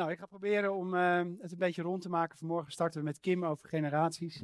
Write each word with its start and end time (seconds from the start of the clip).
Nou, 0.00 0.12
ik 0.12 0.18
ga 0.18 0.26
proberen 0.26 0.74
om 0.74 0.94
uh, 0.94 1.22
het 1.40 1.52
een 1.52 1.58
beetje 1.58 1.82
rond 1.82 2.02
te 2.02 2.08
maken. 2.08 2.38
Vanmorgen 2.38 2.72
starten 2.72 3.00
we 3.00 3.06
met 3.06 3.20
Kim 3.20 3.44
over 3.44 3.68
generaties. 3.68 4.42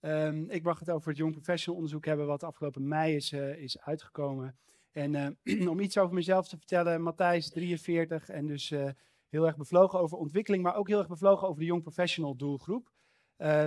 Um, 0.00 0.50
ik 0.50 0.62
mag 0.62 0.78
het 0.78 0.90
over 0.90 1.08
het 1.08 1.16
Young 1.16 1.32
Professional 1.32 1.76
onderzoek 1.76 2.04
hebben, 2.04 2.26
wat 2.26 2.42
afgelopen 2.42 2.88
mei 2.88 3.14
is, 3.14 3.32
uh, 3.32 3.56
is 3.56 3.80
uitgekomen. 3.80 4.56
En 4.92 5.36
uh, 5.44 5.68
om 5.72 5.80
iets 5.80 5.98
over 5.98 6.14
mezelf 6.14 6.48
te 6.48 6.56
vertellen, 6.56 7.02
Matthijs, 7.02 7.50
43, 7.50 8.28
en 8.28 8.46
dus 8.46 8.70
uh, 8.70 8.90
heel 9.28 9.46
erg 9.46 9.56
bevlogen 9.56 9.98
over 9.98 10.18
ontwikkeling, 10.18 10.62
maar 10.62 10.76
ook 10.76 10.88
heel 10.88 10.98
erg 10.98 11.08
bevlogen 11.08 11.48
over 11.48 11.60
de 11.60 11.66
Young 11.66 11.82
Professional 11.82 12.36
doelgroep. 12.36 12.90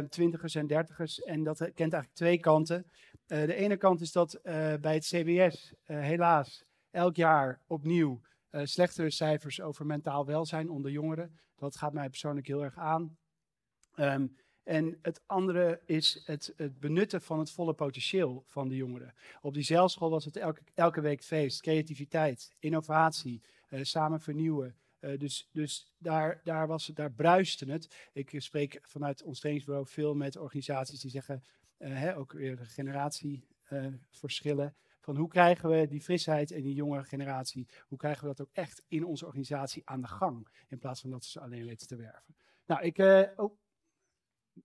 Twintigers 0.09 0.55
en 0.55 0.67
dertigers. 0.67 1.22
En 1.22 1.44
dat 1.44 1.58
kent 1.58 1.77
eigenlijk 1.80 2.13
twee 2.13 2.40
kanten. 2.40 2.86
de 3.26 3.55
ene 3.55 3.77
kant 3.77 4.02
is 4.02 4.12
dat 4.12 4.40
bij 4.81 4.94
het 4.94 5.05
CBS 5.05 5.73
helaas 5.84 6.66
elk 6.91 7.16
jaar 7.16 7.62
opnieuw 7.67 8.22
uh, 8.55 8.62
slechtere 8.64 9.09
cijfers 9.09 9.62
over 9.62 9.86
mentaal 9.86 10.26
welzijn 10.26 10.70
onder 10.70 10.91
jongeren. 10.91 11.40
Dat 11.55 11.77
gaat 11.77 11.94
mij 11.94 12.09
persoonlijk 12.09 12.48
heel 12.48 12.63
erg 12.63 12.77
aan. 12.77 13.18
Um, 13.96 14.36
en 14.63 15.00
het 15.02 15.22
andere 15.26 15.82
is 15.86 16.22
het, 16.26 16.54
het, 16.55 16.80
benutten 16.80 17.22
van 17.22 17.40
het 17.40 17.52
volle 17.52 17.73
potentieel 17.73 18.44
van 18.46 18.68
de 18.68 18.76
jongeren. 18.76 19.13
Op 19.41 19.54
die 19.54 19.63
zeilschool 19.63 20.10
was 20.10 20.26
het 20.26 20.38
elke, 20.38 20.62
elke 20.73 21.02
week 21.02 21.23
feest, 21.23 21.62
creativiteit, 21.62 22.55
innovatie, 22.60 23.41
uh, 23.70 23.80
samen 23.84 24.22
vernieuwen. 24.22 24.76
Uh, 24.99 25.20
dus 25.20 25.49
dus 25.52 25.94
daar, 25.98 26.41
daar, 26.44 26.68
was, 26.68 26.85
daar 26.85 27.12
bruiste 27.12 27.72
het. 27.72 28.10
Ik 28.13 28.34
spreek 28.38 28.80
vanuit 28.82 29.24
ons 29.24 29.40
trainingsbureau 29.40 29.88
veel 29.88 30.16
met 30.16 30.38
organisaties 30.38 30.99
die 30.99 31.12
zeggen, 31.12 31.44
hè, 31.77 32.18
ook 32.18 32.32
weer 32.32 32.58
generatieverschillen. 32.58 34.76
Van 35.05 35.18
hoe 35.18 35.27
krijgen 35.27 35.70
we 35.70 35.88
die 35.88 36.02
frisheid 36.02 36.52
en 36.52 36.62
die 36.62 36.73
jonge 36.73 37.04
generatie, 37.04 37.68
hoe 37.88 37.98
krijgen 37.98 38.22
we 38.22 38.36
dat 38.36 38.48
ook 38.48 38.54
echt 38.54 38.84
in 38.88 39.05
onze 39.05 39.26
organisatie 39.26 39.82
aan 39.85 40.02
de 40.02 40.07
gang, 40.07 40.48
in 40.68 40.77
plaats 40.77 41.02
van 41.02 41.10
dat 41.10 41.26
ze 41.26 41.40
alleen 41.40 41.66
weten 41.66 41.88
te 41.88 41.96
werven. 41.96 42.35
Nou, 42.66 42.82
ik, 42.82 42.98
uh, 42.98 43.21
oh, 43.35 43.57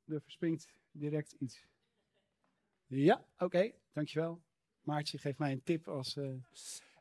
er 0.07 0.21
verspringt 0.21 0.73
direct 0.91 1.33
iets. 1.33 1.67
Ja, 2.87 3.25
oké, 3.39 3.73
dankjewel. 3.93 4.41
Maartje 4.81 5.19
geeft 5.19 5.39
mij 5.39 5.53
een 5.53 5.63
tip 5.63 5.89
als... 5.89 6.17
Uh, 6.17 6.33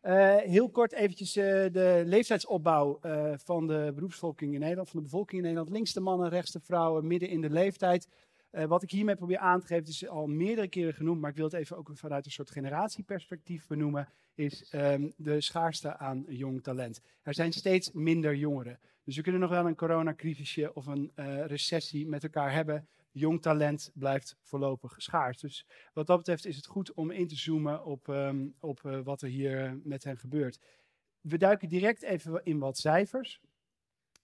uh, 0.03 0.38
heel 0.38 0.69
kort 0.69 0.91
eventjes 0.91 1.33
de 1.33 2.02
leeftijdsopbouw 2.06 3.00
van 3.38 3.67
de 3.67 3.91
beroepsvolking 3.95 4.53
in 4.53 4.59
Nederland, 4.59 4.89
van 4.89 5.00
de 5.00 5.06
bevolking 5.06 5.38
in 5.38 5.41
Nederland. 5.41 5.69
Links 5.69 5.94
de 5.94 6.00
mannen, 6.00 6.30
rechts 6.30 6.52
de 6.52 6.59
vrouwen, 6.59 7.08
midden 7.08 7.30
in 7.30 7.41
de 7.41 7.50
leeftijd. 7.50 8.08
Uh, 8.52 8.64
wat 8.66 8.83
ik 8.83 8.92
hiermee 8.92 9.16
probeer 9.16 9.38
aan 9.38 9.59
te 9.59 9.66
geven, 9.66 9.88
is 9.88 10.08
al 10.08 10.28
meerdere 10.28 10.67
keren 10.67 10.94
genoemd, 10.94 11.22
maar 11.22 11.30
ik 11.30 11.36
wil 11.36 11.45
het 11.45 11.53
even 11.53 11.78
ook 11.78 11.92
vanuit 11.94 12.25
een 12.25 12.31
soort 12.31 12.52
generatieperspectief 12.52 13.67
benoemen, 13.67 14.08
is 14.33 14.73
um, 14.73 15.14
de 15.17 15.41
schaarste 15.41 15.97
aan 15.97 16.25
jong 16.28 16.64
talent. 16.64 17.02
Er 17.22 17.33
zijn 17.33 17.52
steeds 17.53 17.91
minder 17.91 18.36
jongeren. 18.36 18.80
Dus 19.03 19.16
we 19.16 19.22
kunnen 19.22 19.41
nog 19.41 19.50
wel 19.50 19.66
een 19.66 19.75
coronacrisisje 19.75 20.73
of 20.73 20.86
een 20.86 21.11
uh, 21.16 21.45
recessie 21.45 22.08
met 22.08 22.23
elkaar 22.23 22.52
hebben. 22.53 22.88
Jong 23.11 23.41
talent 23.41 23.91
blijft 23.94 24.36
voorlopig 24.41 24.95
schaars. 24.97 25.39
Dus 25.39 25.66
wat 25.94 26.08
dat 26.08 26.17
betreft 26.17 26.45
is 26.45 26.56
het 26.56 26.66
goed 26.66 26.94
om 26.94 27.11
in 27.11 27.28
te 27.28 27.36
zoomen 27.36 27.86
op, 27.86 28.08
um, 28.08 28.56
op 28.59 28.81
uh, 28.86 29.00
wat 29.03 29.22
er 29.22 29.30
hier 29.30 29.80
met 29.84 30.03
hen 30.03 30.17
gebeurt. 30.17 30.59
We 31.22 31.38
duiken 31.38 31.69
direct 31.69 32.02
even 32.02 32.41
in 32.44 32.59
wat 32.59 32.78
cijfers. 32.78 33.41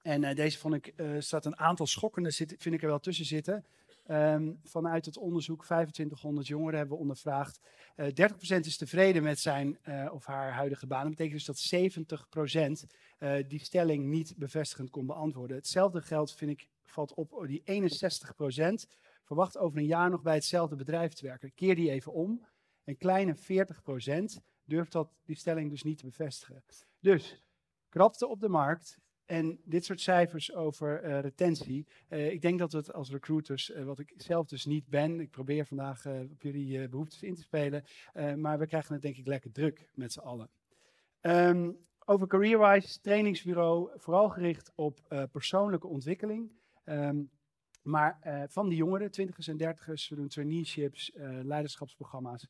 En 0.02 0.36
deze 0.36 0.58
vond 0.58 0.74
ik, 0.74 0.94
staat 1.20 1.46
een 1.46 1.58
aantal 1.58 1.88
schokkende, 1.88 2.32
zit, 2.32 2.56
vind 2.58 2.76
ik 2.76 2.82
er 2.82 2.88
wel 2.88 3.00
tussen 3.00 3.26
zitten. 3.26 3.66
Um, 4.12 4.60
vanuit 4.64 5.06
het 5.06 5.18
onderzoek 5.18 5.64
2500 5.64 6.48
jongeren 6.48 6.78
hebben 6.78 6.96
we 6.96 7.02
ondervraagd. 7.02 7.60
Uh, 7.96 8.08
eh, 8.08 8.32
30% 8.32 8.66
is 8.66 8.78
tevreden 8.78 9.24
met 9.24 9.40
zijn 9.40 9.78
uh, 9.88 10.10
of 10.14 10.26
haar 10.26 10.52
huidige 10.52 10.88
baan. 10.88 11.02
Dat 11.02 11.10
betekent 11.10 11.46
dus 11.46 11.70
dat 11.70 12.86
70% 12.86 12.90
uh, 13.20 13.36
die 13.48 13.60
stelling 13.60 14.06
niet 14.06 14.34
bevestigend 14.38 14.90
kon 14.90 15.06
beantwoorden. 15.06 15.58
Hetzelfde 15.58 16.02
geldt, 16.02 16.36
vind 16.36 16.52
ik, 16.52 16.68
valt 16.84 17.14
op 17.14 17.46
die 17.48 17.62
61% 17.62 18.92
verwacht 19.24 19.58
over 19.58 19.78
een 19.78 19.86
jaar 19.86 20.10
nog 20.10 20.22
bij 20.22 20.34
hetzelfde 20.34 20.76
bedrijf 20.76 21.14
te 21.14 21.26
werken. 21.26 21.54
Keer 21.54 21.76
die 21.76 21.92
even 21.92 22.14
om. 22.14 22.46
Een 22.84 22.98
kleine 22.98 23.36
40% 23.36 24.42
durft 24.64 24.92
dat, 24.92 25.10
die 25.24 25.36
stelling 25.36 25.70
dus 25.70 25.84
niet 25.84 25.98
te 25.98 26.06
bevestigen. 26.06 26.64
Dus 27.00 27.44
krapte 27.90 28.28
op 28.28 28.40
de 28.40 28.50
markt, 28.50 28.98
en 29.26 29.60
dit 29.64 29.86
soort 29.86 30.02
cijfers 30.02 30.54
over 30.54 31.04
uh, 31.04 31.20
retentie, 31.20 31.88
uh, 32.10 32.32
ik 32.32 32.42
denk 32.42 32.60
dat 32.60 32.72
we 32.72 32.78
het 32.78 32.94
als 32.94 33.12
recruiters, 33.12 33.70
uh, 33.70 33.84
wat 33.84 34.00
ik 34.00 34.14
zelf 34.18 34.48
dus 34.48 34.66
niet 34.66 34.88
ben, 34.88 35.20
ik 35.20 35.30
probeer 35.30 35.66
vandaag 35.66 36.06
op 36.06 36.42
jullie 36.42 36.90
behoeftes 36.90 37.24
in 37.24 37.36
te 37.36 37.42
spelen, 37.42 37.84
maar 38.38 38.60
we 38.60 38.68
krijgen 38.68 38.94
het 38.94 39.02
denk 39.02 39.18
ik 39.18 39.28
lekker 39.28 39.52
druk 39.52 39.90
met 39.94 40.12
z'n 40.12 40.20
allen. 40.20 40.50
Um, 41.22 41.78
over 42.06 42.28
CareerWise, 42.28 43.02
trainingsbureau, 43.02 43.90
vooral 43.96 44.30
gericht 44.30 44.72
op 44.76 45.28
persoonlijke 45.32 45.88
ontwikkeling. 45.88 46.52
Um, 46.86 47.30
maar 47.82 48.20
van 48.50 48.70
die 48.70 48.78
jongeren, 48.78 49.12
twintigers 49.12 49.48
en 49.48 49.58
dertigers, 49.58 50.10
we 50.10 50.16
doen 50.16 50.28
traineeships, 50.28 51.12
leiderschapsprogramma's. 51.44 52.48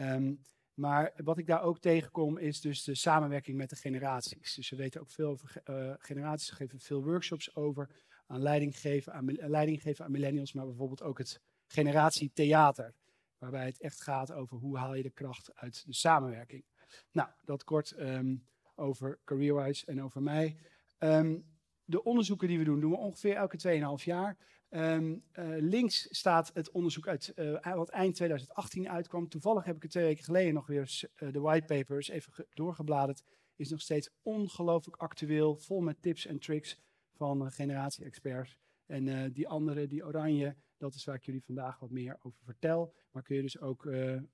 Um, 0.00 0.40
maar 0.74 1.12
wat 1.16 1.38
ik 1.38 1.46
daar 1.46 1.62
ook 1.62 1.78
tegenkom 1.78 2.38
is 2.38 2.60
dus 2.60 2.84
de 2.84 2.94
samenwerking 2.94 3.56
met 3.56 3.70
de 3.70 3.76
generaties. 3.76 4.54
Dus 4.54 4.70
we 4.70 4.76
weten 4.76 5.00
ook 5.00 5.10
veel 5.10 5.28
over 5.28 5.62
uh, 5.64 5.94
generaties, 5.98 6.50
we 6.50 6.56
geven 6.56 6.80
veel 6.80 7.04
workshops 7.04 7.54
over 7.54 7.90
aan 8.26 8.42
leiding, 8.42 8.78
geven, 8.78 9.12
aan 9.12 9.24
leiding 9.34 9.82
geven 9.82 10.04
aan 10.04 10.10
millennials, 10.10 10.52
maar 10.52 10.66
bijvoorbeeld 10.66 11.02
ook 11.02 11.18
het 11.18 11.40
generatietheater. 11.66 12.94
Waarbij 13.38 13.64
het 13.64 13.80
echt 13.80 14.02
gaat 14.02 14.32
over 14.32 14.56
hoe 14.56 14.78
haal 14.78 14.94
je 14.94 15.02
de 15.02 15.10
kracht 15.10 15.54
uit 15.54 15.86
de 15.86 15.94
samenwerking. 15.94 16.64
Nou, 17.12 17.28
dat 17.44 17.64
kort 17.64 17.98
um, 17.98 18.46
over 18.74 19.20
CareerWise 19.24 19.86
en 19.86 20.02
over 20.02 20.22
mij. 20.22 20.56
Um, 20.98 21.51
de 21.92 22.04
onderzoeken 22.04 22.48
die 22.48 22.58
we 22.58 22.64
doen, 22.64 22.80
doen 22.80 22.90
we 22.90 22.96
ongeveer 22.96 23.34
elke 23.34 23.98
2,5 23.98 24.04
jaar. 24.04 24.36
Um, 24.70 25.22
uh, 25.32 25.44
links 25.58 26.08
staat 26.10 26.50
het 26.54 26.70
onderzoek 26.70 27.08
uit 27.08 27.32
uh, 27.36 27.74
wat 27.74 27.88
eind 27.88 28.14
2018 28.14 28.88
uitkwam. 28.88 29.28
Toevallig 29.28 29.64
heb 29.64 29.76
ik 29.76 29.82
het 29.82 29.90
twee 29.90 30.04
weken 30.04 30.24
geleden 30.24 30.54
nog 30.54 30.66
weer 30.66 31.00
uh, 31.16 31.32
de 31.32 31.40
whitepapers 31.40 32.08
even 32.08 32.46
doorgebladerd. 32.54 33.22
Is 33.56 33.70
nog 33.70 33.80
steeds 33.80 34.10
ongelooflijk 34.22 34.96
actueel, 34.96 35.56
vol 35.56 35.80
met 35.80 36.02
tips 36.02 36.26
en 36.26 36.38
tricks 36.38 36.78
van 37.14 37.50
generatie-experts. 37.50 38.56
En 38.86 39.32
die 39.32 39.48
andere, 39.48 39.86
die 39.86 40.06
oranje, 40.06 40.56
dat 40.76 40.94
is 40.94 41.04
waar 41.04 41.14
ik 41.14 41.24
jullie 41.24 41.44
vandaag 41.44 41.78
wat 41.78 41.90
meer 41.90 42.16
over 42.22 42.38
vertel. 42.44 42.94
Maar 43.10 43.22
kun 43.22 43.36
je 43.36 43.42
dus 43.42 43.60
ook 43.60 43.82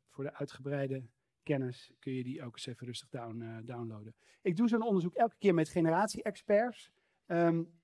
voor 0.08 0.24
de 0.24 0.34
uitgebreide 0.34 1.02
kennis, 1.42 1.92
kun 1.98 2.12
je 2.12 2.22
die 2.22 2.42
ook 2.42 2.52
eens 2.52 2.66
even 2.66 2.86
rustig 2.86 3.08
down, 3.08 3.62
downloaden. 3.64 4.14
Ik 4.42 4.56
doe 4.56 4.68
zo'n 4.68 4.82
onderzoek 4.82 5.14
elke 5.14 5.36
keer 5.38 5.54
met 5.54 5.68
generatie-experts. 5.68 6.90
Um, 7.30 7.76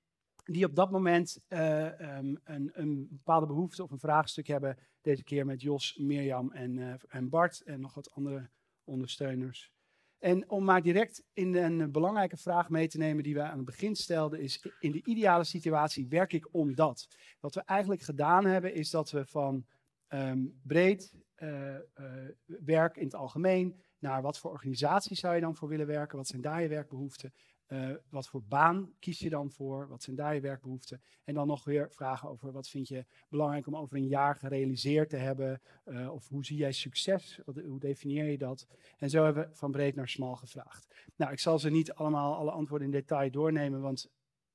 die 0.44 0.64
op 0.64 0.74
dat 0.74 0.90
moment 0.90 1.38
uh, 1.48 2.16
um, 2.16 2.40
een, 2.44 2.70
een, 2.72 3.06
bepaalde 3.10 3.46
behoefte 3.46 3.82
of 3.82 3.90
een 3.90 3.98
vraagstuk 3.98 4.46
hebben. 4.46 4.78
Deze 5.00 5.24
keer 5.24 5.46
met 5.46 5.62
Jos, 5.62 5.96
Mirjam 5.96 6.52
en, 6.52 6.76
uh, 6.76 6.94
en 7.08 7.28
Bart 7.28 7.60
en 7.60 7.80
nog 7.80 7.94
wat 7.94 8.10
andere 8.10 8.50
ondersteuners. 8.84 9.72
En 10.18 10.50
om 10.50 10.64
maar 10.64 10.82
direct 10.82 11.24
in 11.32 11.54
een 11.54 11.92
belangrijke 11.92 12.36
vraag 12.36 12.68
mee 12.68 12.88
te 12.88 12.98
nemen 12.98 13.22
die 13.22 13.34
we 13.34 13.42
aan 13.42 13.56
het 13.56 13.66
begin 13.66 13.96
stelden, 13.96 14.40
is 14.40 14.66
in 14.80 14.92
de 14.92 15.02
ideale 15.04 15.44
situatie 15.44 16.08
werk 16.08 16.32
ik 16.32 16.48
om 16.54 16.74
dat. 16.74 17.08
Wat 17.40 17.54
we 17.54 17.60
eigenlijk 17.60 18.02
gedaan 18.02 18.44
hebben, 18.44 18.74
is 18.74 18.90
dat 18.90 19.10
we 19.10 19.26
van 19.26 19.66
um, 20.08 20.60
breed 20.62 21.14
uh, 21.38 21.76
werk 22.44 22.96
in 22.96 23.04
het 23.04 23.14
algemeen 23.14 23.80
naar 23.98 24.22
wat 24.22 24.38
voor 24.38 24.50
organisatie 24.50 25.16
zou 25.16 25.34
je 25.34 25.40
dan 25.40 25.56
voor 25.56 25.68
willen 25.68 25.86
werken, 25.86 26.16
wat 26.16 26.26
zijn 26.26 26.42
daar 26.42 26.62
je 26.62 26.68
werkbehoeften, 26.68 27.32
uh, 27.68 27.90
wat 28.08 28.28
voor 28.28 28.42
baan 28.42 28.92
kies 28.98 29.18
je 29.18 29.30
dan 29.30 29.50
voor? 29.50 29.88
Wat 29.88 30.02
zijn 30.02 30.16
daar 30.16 30.34
je 30.34 30.40
werkbehoeften? 30.40 31.02
En 31.24 31.34
dan 31.34 31.46
nog 31.46 31.64
weer 31.64 31.90
vragen 31.90 32.28
over 32.28 32.52
wat 32.52 32.68
vind 32.68 32.88
je 32.88 33.06
belangrijk 33.28 33.66
om 33.66 33.76
over 33.76 33.96
een 33.96 34.06
jaar 34.06 34.36
gerealiseerd 34.36 35.08
te 35.08 35.16
hebben? 35.16 35.60
Uh, 35.84 36.12
of 36.12 36.28
hoe 36.28 36.44
zie 36.44 36.56
jij 36.56 36.72
succes? 36.72 37.40
Hoe 37.44 37.78
definieer 37.78 38.24
je 38.24 38.38
dat? 38.38 38.66
En 38.98 39.10
zo 39.10 39.24
hebben 39.24 39.48
we 39.48 39.54
van 39.54 39.70
breed 39.70 39.94
naar 39.94 40.08
smal 40.08 40.36
gevraagd. 40.36 40.94
Nou, 41.16 41.32
ik 41.32 41.38
zal 41.38 41.58
ze 41.58 41.70
niet 41.70 41.92
allemaal 41.92 42.34
alle 42.34 42.50
antwoorden 42.50 42.86
in 42.86 42.92
detail 42.92 43.30
doornemen, 43.30 43.80
want 43.80 44.10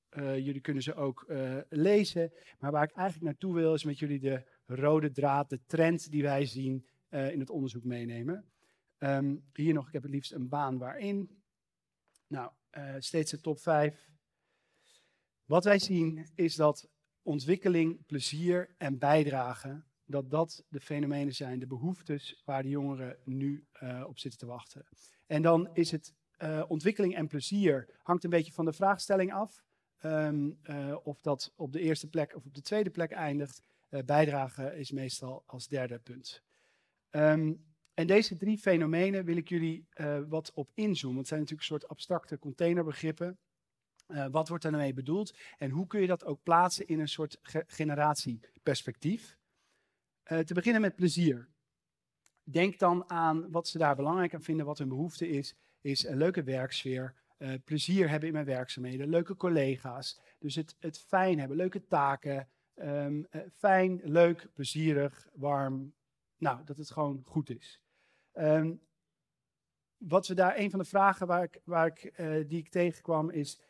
uh, 0.09 0.37
jullie 0.37 0.61
kunnen 0.61 0.83
ze 0.83 0.95
ook 0.95 1.25
lezen. 1.69 2.31
Maar 2.59 2.71
waar 2.71 2.83
ik 2.83 2.91
eigenlijk 2.91 3.25
naartoe 3.25 3.53
wil, 3.53 3.73
is 3.73 3.83
met 3.83 3.99
jullie 3.99 4.19
de 4.19 4.43
rode 4.65 5.11
draad, 5.11 5.49
de 5.49 5.59
trend 5.65 6.11
die 6.11 6.23
wij 6.23 6.45
zien 6.45 6.85
in 7.09 7.39
het 7.39 7.49
onderzoek 7.49 7.83
meenemen. 7.83 8.45
Um, 8.99 9.43
hier 9.53 9.73
nog, 9.73 9.87
ik 9.87 9.93
heb 9.93 10.01
het 10.01 10.11
liefst 10.11 10.31
een 10.31 10.49
baan 10.49 10.77
waarin. 10.77 11.41
Nou, 12.27 12.51
uh, 12.77 12.95
steeds 12.97 13.31
de 13.31 13.41
top 13.41 13.59
5. 13.59 14.09
Wat 15.45 15.63
wij 15.63 15.79
zien 15.79 16.27
is 16.35 16.55
dat 16.55 16.89
ontwikkeling, 17.21 18.05
plezier 18.05 18.75
en 18.77 18.97
bijdrage, 18.97 19.83
dat 20.05 20.29
dat 20.29 20.65
de 20.69 20.79
fenomenen 20.79 21.33
zijn, 21.33 21.59
de 21.59 21.67
behoeftes 21.67 22.41
waar 22.45 22.63
de 22.63 22.69
jongeren 22.69 23.17
nu 23.23 23.67
uh, 23.83 24.03
op 24.07 24.19
zitten 24.19 24.39
te 24.39 24.45
wachten. 24.45 24.85
En 25.25 25.41
dan 25.41 25.69
is 25.73 25.91
het 25.91 26.13
uh, 26.37 26.63
ontwikkeling 26.67 27.15
en 27.15 27.27
plezier 27.27 27.99
hangt 28.01 28.23
een 28.23 28.29
beetje 28.29 28.51
van 28.51 28.65
de 28.65 28.73
vraagstelling 28.73 29.33
af. 29.33 29.63
Um, 30.01 30.59
of 31.03 31.21
dat 31.21 31.53
op 31.55 31.71
de 31.71 31.79
eerste 31.79 32.07
plek 32.07 32.35
of 32.35 32.45
op 32.45 32.53
de 32.53 32.61
tweede 32.61 32.89
plek 32.89 33.11
eindigt. 33.11 33.61
bijdrage 34.05 34.77
is 34.77 34.91
meestal 34.91 35.43
als 35.45 35.67
derde 35.67 35.99
punt. 35.99 36.43
Um, 37.11 37.68
en 37.99 38.07
deze 38.07 38.37
drie 38.37 38.57
fenomenen 38.57 39.25
wil 39.25 39.37
ik 39.37 39.49
jullie 39.49 39.87
uh, 39.95 40.19
wat 40.27 40.51
op 40.53 40.71
inzoomen. 40.73 41.17
Het 41.17 41.27
zijn 41.27 41.39
natuurlijk 41.39 41.69
een 41.69 41.77
soort 41.77 41.91
abstracte 41.91 42.39
containerbegrippen. 42.39 43.37
Uh, 44.07 44.27
wat 44.31 44.47
wordt 44.47 44.63
daarmee 44.63 44.93
bedoeld? 44.93 45.37
En 45.57 45.69
hoe 45.69 45.87
kun 45.87 46.01
je 46.01 46.07
dat 46.07 46.25
ook 46.25 46.43
plaatsen 46.43 46.87
in 46.87 46.99
een 46.99 47.07
soort 47.07 47.37
ge 47.41 47.63
generatieperspectief? 47.67 49.37
Uh, 50.31 50.39
te 50.39 50.53
beginnen 50.53 50.81
met 50.81 50.95
plezier. 50.95 51.47
Denk 52.43 52.79
dan 52.79 53.09
aan 53.09 53.51
wat 53.51 53.67
ze 53.67 53.77
daar 53.77 53.95
belangrijk 53.95 54.33
aan 54.33 54.43
vinden, 54.43 54.65
wat 54.65 54.77
hun 54.77 54.89
behoefte 54.89 55.29
is. 55.29 55.55
Is 55.81 56.05
een 56.05 56.17
leuke 56.17 56.43
werksfeer, 56.43 57.13
plezier 57.63 58.09
hebben 58.09 58.27
in 58.27 58.33
mijn 58.33 58.45
werkzaamheden, 58.45 59.09
leuke 59.09 59.35
collega's. 59.35 60.19
Dus 60.37 60.55
het, 60.55 60.75
het 60.79 60.99
fijn 60.99 61.39
hebben, 61.39 61.57
leuke 61.57 61.87
taken. 61.87 62.49
Um, 62.75 63.27
fijn, 63.57 64.01
leuk, 64.03 64.47
plezierig, 64.53 65.27
warm. 65.33 65.93
Nou, 66.37 66.63
dat 66.65 66.77
het 66.77 66.91
gewoon 66.91 67.21
goed 67.25 67.49
is. 67.49 67.81
Um, 68.39 68.81
wat 69.97 70.27
we 70.27 70.33
daar, 70.33 70.57
een 70.57 70.69
van 70.69 70.79
de 70.79 70.85
vragen 70.85 71.27
waar 71.27 71.43
ik, 71.43 71.61
waar 71.63 71.87
ik, 71.87 72.13
die 72.49 72.57
ik 72.57 72.69
tegenkwam 72.69 73.29
is 73.29 73.59
96% 73.59 73.61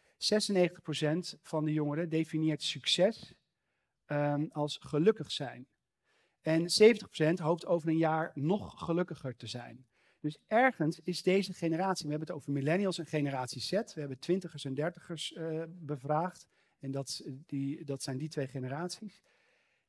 van 1.41 1.65
de 1.65 1.73
jongeren 1.73 2.09
definieert 2.09 2.63
succes 2.63 3.33
um, 4.07 4.49
als 4.51 4.77
gelukkig 4.81 5.31
zijn. 5.31 5.67
En 6.41 6.61
70% 6.61 7.33
hoopt 7.41 7.65
over 7.65 7.89
een 7.89 7.97
jaar 7.97 8.31
nog 8.33 8.85
gelukkiger 8.85 9.35
te 9.35 9.47
zijn. 9.47 9.87
Dus 10.19 10.37
ergens 10.47 10.99
is 10.99 11.23
deze 11.23 11.53
generatie, 11.53 12.05
we 12.05 12.09
hebben 12.09 12.27
het 12.27 12.37
over 12.37 12.51
millennials 12.51 12.97
en 12.97 13.05
generatie 13.05 13.61
Z, 13.61 13.71
we 13.71 13.99
hebben 13.99 14.19
twintigers 14.19 14.65
en 14.65 14.73
dertigers 14.73 15.31
uh, 15.31 15.63
bevraagd. 15.67 16.47
En 16.79 16.91
dat, 16.91 17.23
die, 17.45 17.85
dat 17.85 18.03
zijn 18.03 18.17
die 18.17 18.29
twee 18.29 18.47
generaties. 18.47 19.21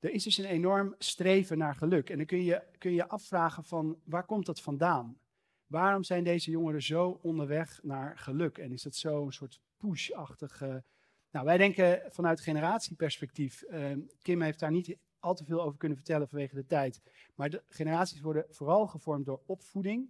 Er 0.00 0.10
is 0.10 0.24
dus 0.24 0.38
een 0.38 0.44
enorm 0.44 0.94
streven 0.98 1.58
naar 1.58 1.74
geluk. 1.74 2.10
En 2.10 2.16
dan 2.16 2.26
kun 2.26 2.44
je 2.44 2.62
kun 2.78 2.92
je 2.92 3.08
afvragen 3.08 3.64
van 3.64 4.00
waar 4.04 4.24
komt 4.24 4.46
dat 4.46 4.60
vandaan? 4.60 5.18
Waarom 5.66 6.04
zijn 6.04 6.24
deze 6.24 6.50
jongeren 6.50 6.82
zo 6.82 7.18
onderweg 7.22 7.80
naar 7.82 8.18
geluk? 8.18 8.58
En 8.58 8.72
is 8.72 8.82
dat 8.82 8.96
zo 8.96 9.26
een 9.26 9.32
soort 9.32 9.60
push-achtige. 9.76 10.84
Nou, 11.30 11.44
wij 11.44 11.56
denken 11.56 12.02
vanuit 12.08 12.40
generatieperspectief. 12.40 13.64
Uh, 13.68 13.92
Kim 14.22 14.40
heeft 14.40 14.58
daar 14.58 14.70
niet 14.70 14.96
al 15.18 15.34
te 15.34 15.44
veel 15.44 15.62
over 15.62 15.78
kunnen 15.78 15.96
vertellen 15.96 16.28
vanwege 16.28 16.54
de 16.54 16.66
tijd. 16.66 17.00
Maar 17.34 17.50
de 17.50 17.62
generaties 17.68 18.20
worden 18.20 18.46
vooral 18.48 18.86
gevormd 18.86 19.26
door 19.26 19.42
opvoeding. 19.46 20.08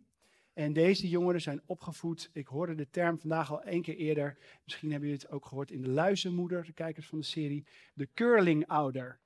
En 0.52 0.72
deze 0.72 1.08
jongeren 1.08 1.40
zijn 1.40 1.62
opgevoed. 1.66 2.30
Ik 2.32 2.46
hoorde 2.46 2.74
de 2.74 2.90
term 2.90 3.18
vandaag 3.18 3.50
al 3.50 3.62
één 3.62 3.82
keer 3.82 3.96
eerder. 3.96 4.38
Misschien 4.64 4.90
hebben 4.90 5.08
jullie 5.08 5.24
het 5.24 5.32
ook 5.32 5.46
gehoord 5.46 5.70
in 5.70 5.82
de 5.82 5.88
Luizenmoeder, 5.88 6.64
de 6.64 6.72
kijkers 6.72 7.06
van 7.06 7.18
de 7.18 7.24
serie. 7.24 7.66
De 7.94 8.08
curling-ouder. 8.14 9.20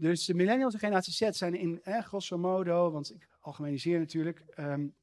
Dus 0.00 0.24
de 0.24 0.34
millennials 0.34 0.72
en 0.72 0.78
generatie 0.78 1.12
Z 1.12 1.28
zijn 1.30 1.54
in 1.54 1.82
eh, 1.82 2.02
grosso 2.02 2.38
modo, 2.38 2.90
want 2.90 3.14
ik 3.14 3.28
algemeniseer 3.40 3.98
natuurlijk, 3.98 4.44
um, 4.56 4.94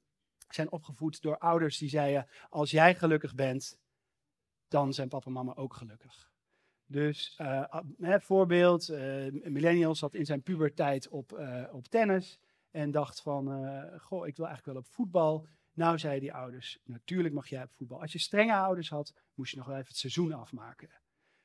zijn 0.50 0.72
opgevoed 0.72 1.22
door 1.22 1.38
ouders 1.38 1.78
die 1.78 1.90
zeiden: 1.90 2.28
Als 2.50 2.72
jij 2.72 2.96
gelukkig 2.96 3.36
bent, 3.36 3.80
dan 4.68 4.94
zijn 4.94 5.08
papa 5.08 5.26
en 5.26 5.32
mama 5.32 5.56
ook 5.56 5.74
gelukkig. 5.74 6.32
Dus 6.86 7.40
uh, 7.42 8.18
voorbeeld, 8.20 8.90
uh, 8.90 8.98
millennial 9.44 9.96
zat 9.96 10.14
in 10.14 10.26
zijn 10.26 10.42
puberteit 10.42 11.08
op, 11.08 11.32
uh, 11.32 11.64
op 11.72 11.88
tennis 11.88 12.40
en 12.72 12.92
dacht 12.92 13.22
van, 13.22 13.46
goh, 14.00 14.28
ik 14.28 14.36
wil 14.36 14.46
eigenlijk 14.46 14.78
wel 14.78 14.86
op 14.86 14.94
voetbal. 14.94 15.48
Nou, 15.74 16.00
zeiden 16.00 16.22
die 16.22 16.34
ouders, 16.34 16.80
natuurlijk 16.84 17.34
mag 17.34 17.48
jij 17.48 17.64
op 17.64 17.72
voetbal. 17.74 18.02
Als 18.02 18.12
je 18.12 18.20
strenge 18.20 18.56
ouders 18.56 18.90
had, 18.90 19.14
moest 19.34 19.52
je 19.52 19.58
nog 19.58 19.66
wel 19.66 19.76
even 19.76 19.88
het 19.88 19.98
seizoen 19.98 20.34
afmaken. 20.34 20.90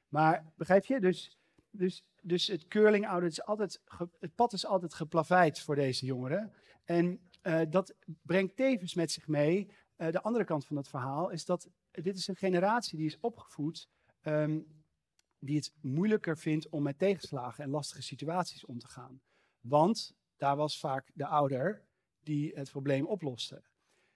Maar 0.08 0.52
begrijp 0.56 0.84
je? 0.84 1.00
Dus, 1.00 1.38
dus, 1.70 2.04
dus 2.22 2.46
het 2.46 2.66
curling 2.66 3.22
is 3.22 3.42
altijd, 3.42 3.80
het 4.18 4.34
pad 4.34 4.52
is 4.52 4.66
altijd 4.66 4.94
geplaveid 4.94 5.60
voor 5.60 5.74
deze 5.74 6.06
jongeren. 6.06 6.52
En 6.84 7.20
dat 7.68 7.94
brengt 8.22 8.56
tevens 8.56 8.94
met 8.94 9.10
zich 9.10 9.26
mee, 9.26 9.70
de 9.96 10.22
andere 10.22 10.44
kant 10.44 10.66
van 10.66 10.76
het 10.76 10.88
verhaal, 10.88 11.30
is 11.30 11.44
dat 11.44 11.68
dit 11.90 12.16
is 12.16 12.28
een 12.28 12.36
generatie 12.36 12.98
die 12.98 13.06
is 13.06 13.20
opgevoed, 13.20 13.88
um, 14.22 14.66
die 15.38 15.56
het 15.56 15.72
moeilijker 15.80 16.38
vindt 16.38 16.68
om 16.68 16.82
met 16.82 16.98
tegenslagen 16.98 17.64
en 17.64 17.70
lastige 17.70 18.02
situaties 18.02 18.64
om 18.64 18.78
te 18.78 18.88
gaan. 18.88 19.20
Want 19.60 20.14
daar 20.36 20.56
was 20.56 20.78
vaak 20.78 21.10
de 21.14 21.26
ouder 21.26 21.84
die 22.22 22.52
het 22.54 22.70
probleem 22.70 23.06
oploste. 23.06 23.62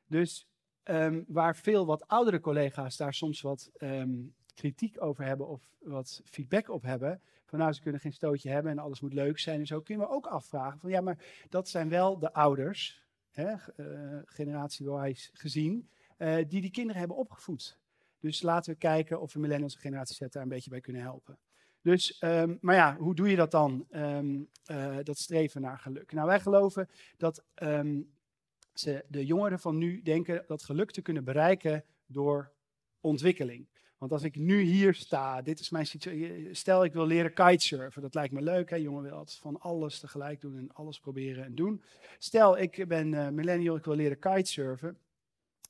Dus 0.06 0.46
um, 0.84 1.24
waar 1.28 1.56
veel 1.56 1.86
wat 1.86 2.06
oudere 2.06 2.40
collega's 2.40 2.96
daar 2.96 3.14
soms 3.14 3.40
wat 3.40 3.70
um, 3.78 4.34
kritiek 4.54 5.02
over 5.02 5.24
hebben 5.24 5.48
of 5.48 5.74
wat 5.78 6.20
feedback 6.24 6.68
op 6.68 6.82
hebben, 6.82 7.22
van 7.54 7.62
nou 7.62 7.74
ze 7.74 7.82
kunnen 7.82 8.00
geen 8.00 8.12
stootje 8.12 8.50
hebben 8.50 8.72
en 8.72 8.78
alles 8.78 9.00
moet 9.00 9.12
leuk 9.12 9.38
zijn 9.38 9.60
en 9.60 9.66
zo, 9.66 9.80
kunnen 9.80 10.06
we 10.06 10.12
ook 10.12 10.26
afvragen 10.26 10.80
van 10.80 10.90
ja, 10.90 11.00
maar 11.00 11.18
dat 11.48 11.68
zijn 11.68 11.88
wel 11.88 12.18
de 12.18 12.32
ouders, 12.32 13.06
hè, 13.30 13.52
uh, 13.76 14.22
generatiewijs 14.24 15.30
gezien, 15.32 15.88
uh, 16.18 16.36
die 16.36 16.60
die 16.60 16.70
kinderen 16.70 16.98
hebben 16.98 17.16
opgevoed. 17.16 17.78
Dus 18.20 18.42
laten 18.42 18.72
we 18.72 18.78
kijken 18.78 19.20
of 19.20 19.32
we 19.32 19.40
millennials 19.40 19.74
en 19.74 19.80
generatie 19.80 20.14
Z 20.14 20.32
daar 20.32 20.42
een 20.42 20.48
beetje 20.48 20.70
bij 20.70 20.80
kunnen 20.80 21.02
helpen. 21.02 21.38
Dus, 21.82 22.22
um, 22.22 22.58
maar 22.60 22.74
ja, 22.74 22.96
hoe 22.96 23.14
doe 23.14 23.30
je 23.30 23.36
dat 23.36 23.50
dan? 23.50 23.86
Um, 23.90 24.48
uh, 24.70 24.96
dat 25.02 25.18
streven 25.18 25.60
naar 25.60 25.78
geluk. 25.78 26.12
Nou, 26.12 26.26
wij 26.26 26.40
geloven 26.40 26.88
dat 27.16 27.44
um, 27.62 28.12
ze, 28.72 29.04
de 29.08 29.26
jongeren 29.26 29.58
van 29.58 29.78
nu 29.78 30.02
denken 30.02 30.44
dat 30.46 30.62
geluk 30.62 30.90
te 30.90 31.02
kunnen 31.02 31.24
bereiken 31.24 31.84
door 32.06 32.52
ontwikkeling. 33.00 33.68
Want 34.08 34.22
als 34.22 34.32
ik 34.32 34.36
nu 34.36 34.60
hier 34.60 34.94
sta, 34.94 35.42
dit 35.42 35.60
is 35.60 35.70
mijn 35.70 35.86
situatie. 35.86 36.48
Stel, 36.54 36.84
ik 36.84 36.92
wil 36.92 37.06
leren 37.06 37.32
kitesurfen. 37.32 38.02
Dat 38.02 38.14
lijkt 38.14 38.32
me 38.32 38.42
leuk. 38.42 38.70
Hè? 38.70 38.76
Jongen 38.76 39.02
wil 39.02 39.12
altijd 39.12 39.38
van 39.38 39.60
alles 39.60 40.00
tegelijk 40.00 40.40
doen 40.40 40.56
en 40.56 40.70
alles 40.72 41.00
proberen 41.00 41.44
en 41.44 41.54
doen. 41.54 41.82
Stel, 42.18 42.58
ik 42.58 42.88
ben 42.88 43.12
uh, 43.12 43.28
millennial, 43.28 43.76
ik 43.76 43.84
wil 43.84 43.94
leren 43.94 44.18
kitesurfen. 44.18 44.98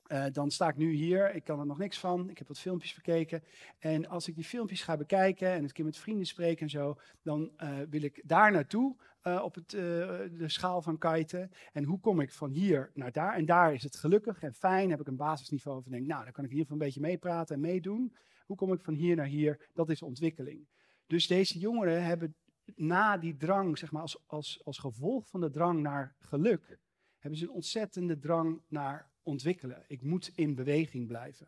Uh, 0.07 0.25
dan 0.31 0.51
sta 0.51 0.67
ik 0.67 0.77
nu 0.77 0.91
hier, 0.91 1.35
ik 1.35 1.43
kan 1.43 1.59
er 1.59 1.65
nog 1.65 1.77
niks 1.77 1.99
van, 1.99 2.29
ik 2.29 2.37
heb 2.37 2.47
wat 2.47 2.59
filmpjes 2.59 2.93
bekeken. 2.93 3.43
En 3.79 4.07
als 4.07 4.27
ik 4.27 4.35
die 4.35 4.43
filmpjes 4.43 4.83
ga 4.83 4.97
bekijken 4.97 5.49
en 5.49 5.63
een 5.63 5.71
keer 5.71 5.85
met 5.85 5.97
vrienden 5.97 6.25
spreek 6.25 6.61
en 6.61 6.69
zo, 6.69 6.99
dan 7.21 7.51
uh, 7.57 7.79
wil 7.89 8.01
ik 8.01 8.21
daar 8.25 8.51
naartoe 8.51 8.95
uh, 9.23 9.41
op 9.43 9.55
het, 9.55 9.69
de 9.69 10.45
schaal 10.45 10.81
van 10.81 10.97
kiten. 10.97 11.51
En 11.71 11.83
hoe 11.83 11.99
kom 11.99 12.19
ik 12.19 12.31
van 12.31 12.51
hier 12.51 12.91
naar 12.93 13.11
daar? 13.11 13.35
En 13.35 13.45
daar 13.45 13.73
is 13.73 13.83
het 13.83 13.95
gelukkig 13.95 14.41
en 14.41 14.53
fijn, 14.53 14.89
heb 14.89 14.99
ik 14.99 15.07
een 15.07 15.15
basisniveau 15.15 15.81
van 15.83 15.91
denk, 15.91 16.05
nou, 16.05 16.23
dan 16.23 16.33
kan 16.33 16.43
ik 16.43 16.51
hier 16.51 16.65
van 16.65 16.73
een 16.73 16.85
beetje 16.85 17.01
meepraten 17.01 17.55
en 17.55 17.61
meedoen. 17.61 18.15
Hoe 18.45 18.55
kom 18.55 18.73
ik 18.73 18.81
van 18.81 18.93
hier 18.93 19.15
naar 19.15 19.25
hier? 19.25 19.69
Dat 19.73 19.89
is 19.89 20.01
ontwikkeling. 20.01 20.67
Dus 21.07 21.27
deze 21.27 21.59
jongeren 21.59 22.03
hebben 22.03 22.35
na 22.75 23.17
die 23.17 23.37
drang, 23.37 23.77
zeg 23.77 23.91
maar, 23.91 24.01
als, 24.01 24.23
als, 24.25 24.61
als 24.63 24.77
gevolg 24.77 25.29
van 25.29 25.41
de 25.41 25.49
drang 25.49 25.81
naar 25.81 26.15
geluk, 26.19 26.79
hebben 27.17 27.39
ze 27.39 27.45
een 27.45 27.51
ontzettende 27.51 28.19
drang 28.19 28.61
naar 28.67 29.13
ontwikkelen. 29.25 29.83
Ik 29.87 30.01
moet 30.01 30.31
in 30.35 30.55
beweging 30.55 31.07
blijven. 31.07 31.47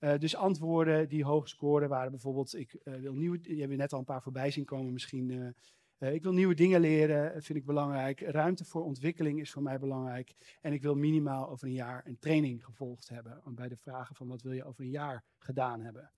Uh, 0.00 0.18
dus 0.18 0.36
antwoorden 0.36 1.08
die 1.08 1.24
hoog 1.24 1.48
scoren 1.48 1.88
waren 1.88 2.10
bijvoorbeeld, 2.10 2.54
ik 2.54 2.76
uh, 2.84 2.94
wil 2.94 3.14
nieuwe, 3.14 3.56
je 3.56 3.60
hebt 3.60 3.76
net 3.76 3.92
al 3.92 3.98
een 3.98 4.04
paar 4.04 4.22
voorbij 4.22 4.50
zien 4.50 4.64
komen 4.64 4.92
misschien. 4.92 5.30
Uh, 5.30 6.12
ik 6.12 6.22
wil 6.22 6.32
nieuwe 6.32 6.54
dingen 6.54 6.80
leren, 6.80 7.42
vind 7.42 7.58
ik 7.58 7.64
belangrijk. 7.64 8.20
Ruimte 8.20 8.64
voor 8.64 8.84
ontwikkeling 8.84 9.40
is 9.40 9.50
voor 9.50 9.62
mij 9.62 9.78
belangrijk. 9.78 10.34
En 10.60 10.72
ik 10.72 10.82
wil 10.82 10.94
minimaal 10.94 11.48
over 11.48 11.66
een 11.66 11.72
jaar 11.72 12.06
een 12.06 12.18
training 12.18 12.64
gevolgd 12.64 13.08
hebben. 13.08 13.42
Bij 13.44 13.68
de 13.68 13.76
vragen 13.76 14.14
van 14.14 14.28
wat 14.28 14.42
wil 14.42 14.52
je 14.52 14.64
over 14.64 14.84
een 14.84 14.90
jaar 14.90 15.24
gedaan 15.38 15.80
hebben. 15.80 16.10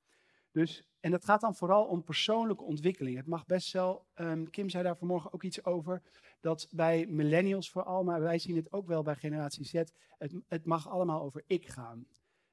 Dus, 0.56 0.82
en 1.00 1.10
dat 1.10 1.24
gaat 1.24 1.40
dan 1.40 1.54
vooral 1.54 1.84
om 1.84 2.04
persoonlijke 2.04 2.64
ontwikkeling. 2.64 3.16
Het 3.16 3.26
mag 3.26 3.46
best 3.46 3.72
wel, 3.72 4.06
um, 4.14 4.50
Kim 4.50 4.68
zei 4.68 4.82
daar 4.82 4.96
vanmorgen 4.96 5.32
ook 5.32 5.42
iets 5.42 5.64
over, 5.64 6.02
dat 6.40 6.68
bij 6.70 7.06
millennials 7.06 7.70
vooral, 7.70 8.04
maar 8.04 8.20
wij 8.20 8.38
zien 8.38 8.56
het 8.56 8.72
ook 8.72 8.86
wel 8.86 9.02
bij 9.02 9.16
generatie 9.16 9.64
Z, 9.64 9.72
het, 10.18 10.34
het 10.46 10.64
mag 10.64 10.88
allemaal 10.88 11.22
over 11.22 11.42
ik 11.46 11.68
gaan. 11.68 12.06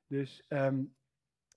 Dus 0.08 0.44
um, 0.50 0.96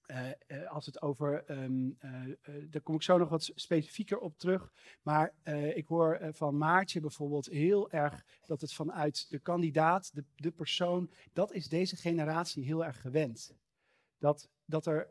uh, 0.06 0.28
uh, 0.46 0.70
als 0.70 0.86
het 0.86 1.02
over, 1.02 1.50
um, 1.50 1.96
uh, 2.00 2.36
daar 2.70 2.82
kom 2.82 2.94
ik 2.94 3.02
zo 3.02 3.18
nog 3.18 3.28
wat 3.28 3.50
specifieker 3.54 4.18
op 4.18 4.38
terug. 4.38 4.72
Maar 5.02 5.34
ik 5.74 5.86
hoor 5.86 6.18
van 6.30 6.58
Maartje 6.58 7.00
bijvoorbeeld 7.00 7.46
heel 7.46 7.90
erg 7.90 8.24
dat 8.44 8.60
het 8.60 8.72
vanuit 8.72 9.26
de 9.28 9.38
kandidaat, 9.38 10.14
de, 10.14 10.24
de 10.34 10.50
persoon, 10.50 11.10
dat 11.32 11.52
is 11.52 11.68
deze 11.68 11.96
generatie 11.96 12.64
heel 12.64 12.84
erg 12.84 13.00
gewend. 13.00 13.54
Dat, 14.18 14.48
dat 14.64 14.86
er, 14.86 15.08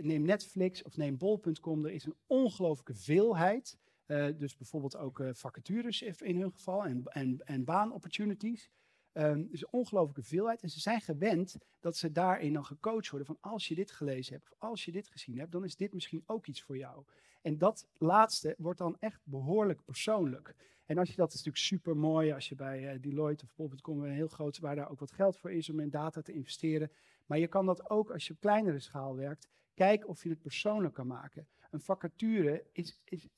neem 0.00 0.22
Netflix 0.22 0.82
of 0.82 0.96
neem 0.96 1.16
bol.com, 1.16 1.84
er 1.84 1.92
is 1.92 2.04
een 2.04 2.16
ongelooflijke 2.26 2.94
veelheid. 2.94 3.78
Uh, 4.06 4.26
dus 4.38 4.56
bijvoorbeeld 4.56 4.96
ook 4.96 5.18
uh, 5.18 5.28
vacatures 5.32 6.02
in 6.02 6.40
hun 6.40 6.52
geval 6.52 6.84
en, 6.84 7.04
en, 7.04 7.40
en 7.44 7.64
baanopportunities. 7.64 8.70
Um, 9.12 9.48
dus 9.50 9.62
een 9.62 9.68
ongelooflijke 9.70 10.22
veelheid. 10.22 10.62
En 10.62 10.70
ze 10.70 10.80
zijn 10.80 11.00
gewend 11.00 11.56
dat 11.80 11.96
ze 11.96 12.12
daarin 12.12 12.52
dan 12.52 12.64
gecoacht 12.64 13.10
worden 13.10 13.26
van 13.26 13.38
als 13.40 13.68
je 13.68 13.74
dit 13.74 13.90
gelezen 13.90 14.34
hebt 14.34 14.50
of 14.50 14.58
als 14.58 14.84
je 14.84 14.92
dit 14.92 15.08
gezien 15.08 15.38
hebt, 15.38 15.52
dan 15.52 15.64
is 15.64 15.76
dit 15.76 15.92
misschien 15.92 16.22
ook 16.26 16.46
iets 16.46 16.62
voor 16.62 16.76
jou. 16.76 17.04
En 17.42 17.58
dat 17.58 17.88
laatste 17.98 18.54
wordt 18.58 18.78
dan 18.78 18.96
echt 18.98 19.20
behoorlijk 19.24 19.84
persoonlijk. 19.84 20.54
En 20.86 20.98
als 20.98 21.08
je 21.08 21.16
dat 21.16 21.28
is 21.28 21.34
natuurlijk 21.34 21.64
super 21.64 21.96
mooi 21.96 22.32
als 22.32 22.48
je 22.48 22.54
bij 22.54 22.94
uh, 22.94 23.00
Deloitte 23.00 23.44
of 23.44 23.54
bol.com 23.54 24.02
een 24.02 24.10
heel 24.10 24.28
groot, 24.28 24.58
waar 24.58 24.76
daar 24.76 24.90
ook 24.90 25.00
wat 25.00 25.12
geld 25.12 25.36
voor 25.36 25.52
is 25.52 25.70
om 25.70 25.80
in 25.80 25.90
data 25.90 26.22
te 26.22 26.32
investeren. 26.32 26.90
Maar 27.26 27.38
je 27.38 27.48
kan 27.48 27.66
dat 27.66 27.90
ook 27.90 28.10
als 28.10 28.26
je 28.26 28.32
op 28.32 28.40
kleinere 28.40 28.80
schaal 28.80 29.16
werkt, 29.16 29.48
kijken 29.74 30.08
of 30.08 30.22
je 30.22 30.28
het 30.28 30.42
persoonlijk 30.42 30.94
kan 30.94 31.06
maken. 31.06 31.46
Een 31.70 31.80
vacature 31.80 32.64
is, 32.72 33.00
is 33.04 33.28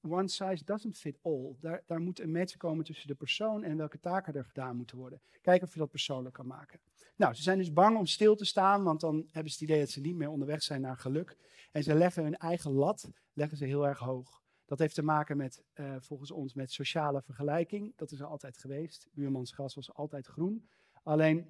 one 0.00 0.28
size 0.28 0.64
doesn't 0.64 0.98
fit 0.98 1.18
all. 1.22 1.56
Daar, 1.60 1.82
daar 1.86 2.00
moet 2.00 2.20
een 2.20 2.32
match 2.32 2.56
komen 2.56 2.84
tussen 2.84 3.08
de 3.08 3.14
persoon 3.14 3.62
en 3.62 3.76
welke 3.76 4.00
taken 4.00 4.34
er 4.34 4.44
gedaan 4.44 4.76
moeten 4.76 4.96
worden. 4.96 5.20
Kijk 5.42 5.62
of 5.62 5.72
je 5.72 5.78
dat 5.78 5.90
persoonlijk 5.90 6.34
kan 6.34 6.46
maken. 6.46 6.80
Nou, 7.16 7.34
ze 7.34 7.42
zijn 7.42 7.58
dus 7.58 7.72
bang 7.72 7.96
om 7.96 8.06
stil 8.06 8.36
te 8.36 8.44
staan, 8.44 8.82
want 8.82 9.00
dan 9.00 9.16
hebben 9.30 9.52
ze 9.52 9.58
het 9.58 9.68
idee 9.68 9.80
dat 9.80 9.90
ze 9.90 10.00
niet 10.00 10.16
meer 10.16 10.28
onderweg 10.28 10.62
zijn 10.62 10.80
naar 10.80 10.96
geluk. 10.96 11.36
En 11.72 11.82
ze 11.82 11.94
leggen 11.94 12.22
hun 12.22 12.36
eigen 12.36 12.72
lat 12.72 13.10
leggen 13.32 13.56
ze 13.56 13.64
heel 13.64 13.86
erg 13.86 13.98
hoog. 13.98 14.42
Dat 14.64 14.78
heeft 14.78 14.94
te 14.94 15.02
maken 15.02 15.36
met, 15.36 15.62
uh, 15.74 15.96
volgens 15.98 16.30
ons, 16.30 16.54
met 16.54 16.72
sociale 16.72 17.22
vergelijking. 17.22 17.92
Dat 17.96 18.10
is 18.10 18.20
er 18.20 18.26
altijd 18.26 18.58
geweest. 18.58 19.08
Buurmans 19.12 19.52
gras 19.52 19.74
was 19.74 19.94
altijd 19.94 20.26
groen. 20.26 20.68
Alleen 21.02 21.46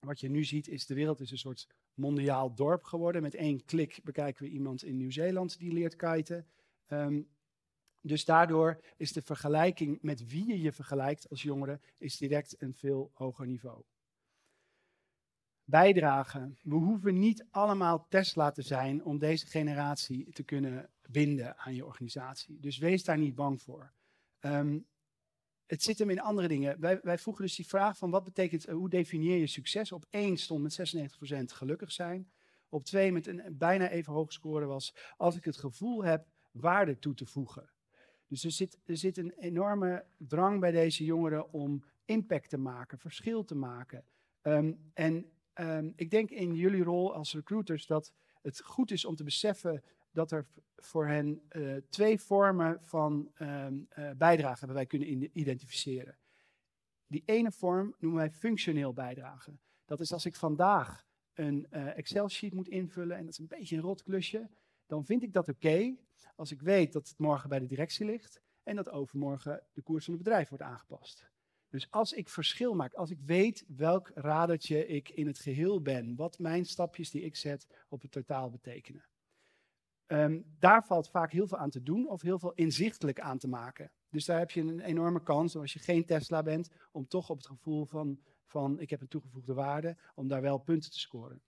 wat 0.00 0.20
je 0.20 0.28
nu 0.28 0.44
ziet 0.44 0.68
is, 0.68 0.86
de 0.86 0.94
wereld 0.94 1.20
is 1.20 1.30
een 1.30 1.38
soort 1.38 1.66
mondiaal 1.94 2.54
dorp 2.54 2.84
geworden. 2.84 3.22
Met 3.22 3.34
één 3.34 3.64
klik 3.64 4.00
bekijken 4.04 4.44
we 4.44 4.50
iemand 4.50 4.82
in 4.84 4.96
Nieuw-Zeeland 4.96 5.58
die 5.58 5.72
leert 5.72 5.96
kiten. 5.96 6.46
Um, 6.88 7.28
dus 8.02 8.24
daardoor 8.24 8.80
is 8.96 9.12
de 9.12 9.22
vergelijking 9.22 9.98
met 10.02 10.28
wie 10.28 10.46
je 10.46 10.60
je 10.60 10.72
vergelijkt 10.72 11.28
als 11.28 11.42
jongere, 11.42 11.80
is 11.98 12.16
direct 12.16 12.62
een 12.62 12.74
veel 12.74 13.10
hoger 13.14 13.46
niveau. 13.46 13.82
Bijdragen. 15.64 16.58
We 16.62 16.74
hoeven 16.74 17.18
niet 17.18 17.46
allemaal 17.50 18.06
Tesla 18.08 18.50
te 18.50 18.62
zijn 18.62 19.04
om 19.04 19.18
deze 19.18 19.46
generatie 19.46 20.32
te 20.32 20.42
kunnen 20.42 20.90
binden 21.10 21.58
aan 21.58 21.74
je 21.74 21.86
organisatie. 21.86 22.60
Dus 22.60 22.78
wees 22.78 23.04
daar 23.04 23.18
niet 23.18 23.34
bang 23.34 23.62
voor. 23.62 23.92
Um, 24.40 24.86
het 25.68 25.82
zit 25.82 25.98
hem 25.98 26.10
in 26.10 26.20
andere 26.20 26.48
dingen. 26.48 26.80
Wij, 26.80 27.00
wij 27.02 27.18
vroegen 27.18 27.44
dus 27.44 27.56
die 27.56 27.66
vraag 27.66 27.98
van 27.98 28.10
wat 28.10 28.24
betekent, 28.24 28.64
eh, 28.64 28.74
hoe 28.74 28.88
definieer 28.88 29.36
je 29.36 29.46
succes? 29.46 29.92
Op 29.92 30.06
één 30.10 30.36
stond 30.36 30.62
met 30.62 30.72
96% 30.72 31.52
gelukkig 31.52 31.92
zijn. 31.92 32.30
Op 32.68 32.84
twee 32.84 33.12
met 33.12 33.26
een 33.26 33.42
bijna 33.50 33.88
even 33.88 34.12
hoog 34.12 34.32
score 34.32 34.66
was 34.66 34.94
als 35.16 35.36
ik 35.36 35.44
het 35.44 35.56
gevoel 35.56 36.04
heb 36.04 36.26
waarde 36.50 36.98
toe 36.98 37.14
te 37.14 37.26
voegen. 37.26 37.70
Dus 38.26 38.44
er 38.44 38.50
zit, 38.50 38.78
er 38.84 38.96
zit 38.96 39.16
een 39.16 39.32
enorme 39.38 40.04
drang 40.16 40.60
bij 40.60 40.70
deze 40.70 41.04
jongeren 41.04 41.52
om 41.52 41.84
impact 42.04 42.48
te 42.48 42.58
maken, 42.58 42.98
verschil 42.98 43.44
te 43.44 43.54
maken. 43.54 44.04
Um, 44.42 44.90
en 44.94 45.30
um, 45.54 45.92
ik 45.96 46.10
denk 46.10 46.30
in 46.30 46.54
jullie 46.54 46.82
rol 46.82 47.14
als 47.14 47.34
recruiters 47.34 47.86
dat 47.86 48.12
het 48.42 48.62
goed 48.62 48.90
is 48.90 49.04
om 49.04 49.16
te 49.16 49.24
beseffen 49.24 49.82
dat 50.12 50.30
er 50.30 50.46
voor 50.76 51.06
hen 51.06 51.42
uh, 51.50 51.76
twee 51.88 52.20
vormen 52.20 52.78
van 52.80 53.32
um, 53.38 53.88
uh, 53.98 54.10
bijdrage 54.16 54.58
hebben 54.58 54.76
wij 54.76 54.86
kunnen 54.86 55.38
identificeren. 55.38 56.18
Die 57.06 57.22
ene 57.24 57.52
vorm 57.52 57.94
noemen 57.98 58.20
wij 58.20 58.30
functioneel 58.30 58.92
bijdragen. 58.92 59.60
Dat 59.84 60.00
is 60.00 60.12
als 60.12 60.26
ik 60.26 60.36
vandaag 60.36 61.06
een 61.34 61.66
uh, 61.70 61.96
Excel-sheet 61.96 62.54
moet 62.54 62.68
invullen 62.68 63.16
en 63.16 63.24
dat 63.24 63.32
is 63.32 63.38
een 63.38 63.46
beetje 63.46 63.76
een 63.76 63.82
rot 63.82 64.02
klusje, 64.02 64.48
dan 64.86 65.04
vind 65.04 65.22
ik 65.22 65.32
dat 65.32 65.48
oké 65.48 65.96
als 66.36 66.52
ik 66.52 66.60
weet 66.60 66.92
dat 66.92 67.08
het 67.08 67.18
morgen 67.18 67.48
bij 67.48 67.58
de 67.58 67.66
directie 67.66 68.06
ligt 68.06 68.40
en 68.62 68.76
dat 68.76 68.90
overmorgen 68.90 69.62
de 69.72 69.82
koers 69.82 70.04
van 70.04 70.14
het 70.14 70.22
bedrijf 70.22 70.48
wordt 70.48 70.64
aangepast. 70.64 71.30
Dus 71.68 71.90
als 71.90 72.12
ik 72.12 72.28
verschil 72.28 72.74
maak, 72.74 72.94
als 72.94 73.10
ik 73.10 73.20
weet 73.20 73.64
welk 73.68 74.10
radertje 74.14 74.86
ik 74.86 75.08
in 75.08 75.26
het 75.26 75.38
geheel 75.38 75.82
ben, 75.82 76.16
wat 76.16 76.38
mijn 76.38 76.64
stapjes 76.64 77.10
die 77.10 77.22
ik 77.22 77.36
zet 77.36 77.66
op 77.88 78.02
het 78.02 78.10
totaal 78.10 78.50
betekenen. 78.50 79.04
Um, 80.12 80.44
daar 80.58 80.84
valt 80.84 81.10
vaak 81.10 81.32
heel 81.32 81.46
veel 81.46 81.58
aan 81.58 81.70
te 81.70 81.82
doen 81.82 82.08
of 82.08 82.22
heel 82.22 82.38
veel 82.38 82.52
inzichtelijk 82.52 83.20
aan 83.20 83.38
te 83.38 83.48
maken. 83.48 83.90
Dus 84.10 84.24
daar 84.24 84.38
heb 84.38 84.50
je 84.50 84.60
een 84.60 84.80
enorme 84.80 85.22
kans, 85.22 85.56
als 85.56 85.72
je 85.72 85.78
geen 85.78 86.04
Tesla 86.04 86.42
bent, 86.42 86.70
om 86.92 87.08
toch 87.08 87.30
op 87.30 87.36
het 87.36 87.46
gevoel 87.46 87.84
van, 87.84 88.18
van 88.44 88.80
ik 88.80 88.90
heb 88.90 89.00
een 89.00 89.08
toegevoegde 89.08 89.54
waarde, 89.54 89.96
om 90.14 90.28
daar 90.28 90.42
wel 90.42 90.58
punten 90.58 90.90
te 90.90 90.98
scoren. 90.98 91.42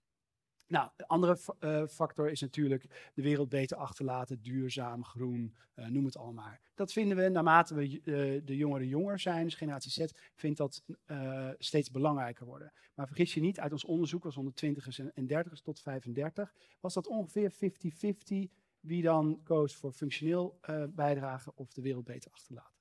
Nou, 0.71 0.89
de 0.95 1.07
andere 1.07 1.37
uh, 1.59 1.87
factor 1.87 2.29
is 2.29 2.41
natuurlijk 2.41 3.11
de 3.13 3.21
wereld 3.21 3.49
beter 3.49 3.77
achterlaten, 3.77 4.41
duurzaam, 4.41 5.03
groen, 5.03 5.55
uh, 5.75 5.87
noem 5.87 6.05
het 6.05 6.17
allemaal 6.17 6.43
maar. 6.43 6.61
Dat 6.75 6.91
vinden 6.91 7.17
we 7.17 7.29
naarmate 7.29 7.73
we 7.73 8.01
uh, 8.03 8.41
de 8.45 8.55
jongeren 8.55 8.87
jonger 8.87 9.19
zijn, 9.19 9.43
dus 9.43 9.55
generatie 9.55 9.91
Z, 9.91 10.11
vindt 10.35 10.57
dat 10.57 10.83
steeds 11.57 11.91
belangrijker 11.91 12.45
worden. 12.45 12.73
Maar 12.95 13.07
vergis 13.07 13.33
je 13.33 13.41
niet, 13.41 13.59
uit 13.59 13.71
ons 13.71 13.85
onderzoek 13.85 14.23
was 14.23 14.37
onder 14.37 14.53
20ers 14.65 15.13
en 15.13 15.27
30ers 15.27 15.61
tot 15.63 15.79
35, 15.79 16.53
was 16.79 16.93
dat 16.93 17.07
ongeveer 17.07 17.51
50-50 17.51 17.55
wie 18.79 19.01
dan 19.01 19.39
koos 19.43 19.75
voor 19.75 19.91
functioneel 19.91 20.59
bijdragen 20.89 21.51
of 21.55 21.73
de 21.73 21.81
wereld 21.81 22.05
beter 22.05 22.31
achterlaten. 22.31 22.79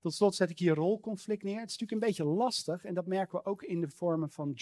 Tot 0.00 0.14
slot 0.14 0.34
zet 0.34 0.50
ik 0.50 0.58
hier 0.58 0.74
rolconflict 0.74 1.42
neer. 1.42 1.60
Het 1.60 1.70
is 1.70 1.78
natuurlijk 1.78 2.02
een 2.02 2.08
beetje 2.08 2.34
lastig 2.34 2.84
en 2.84 2.94
dat 2.94 3.06
merken 3.06 3.38
we 3.38 3.44
ook 3.44 3.62
in 3.62 3.80
de 3.80 3.88
vormen 3.88 4.30
van 4.30 4.56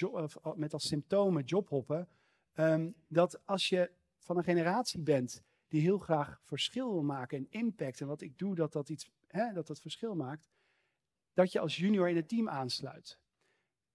met 0.54 0.72
als 0.72 0.86
symptomen 0.86 1.44
jobhoppen 1.44 2.08
Um, 2.58 2.94
dat 3.08 3.46
als 3.46 3.68
je 3.68 3.90
van 4.18 4.36
een 4.36 4.44
generatie 4.44 5.00
bent 5.00 5.42
die 5.68 5.80
heel 5.80 5.98
graag 5.98 6.40
verschil 6.42 6.92
wil 6.92 7.02
maken 7.02 7.38
en 7.38 7.46
impact, 7.50 8.00
en 8.00 8.06
wat 8.06 8.20
ik 8.20 8.38
doe, 8.38 8.54
dat 8.54 8.72
dat, 8.72 8.88
iets, 8.88 9.10
hè, 9.26 9.52
dat 9.52 9.66
dat 9.66 9.80
verschil 9.80 10.14
maakt, 10.14 10.48
dat 11.32 11.52
je 11.52 11.60
als 11.60 11.76
junior 11.76 12.08
in 12.08 12.16
het 12.16 12.28
team 12.28 12.48
aansluit. 12.48 13.18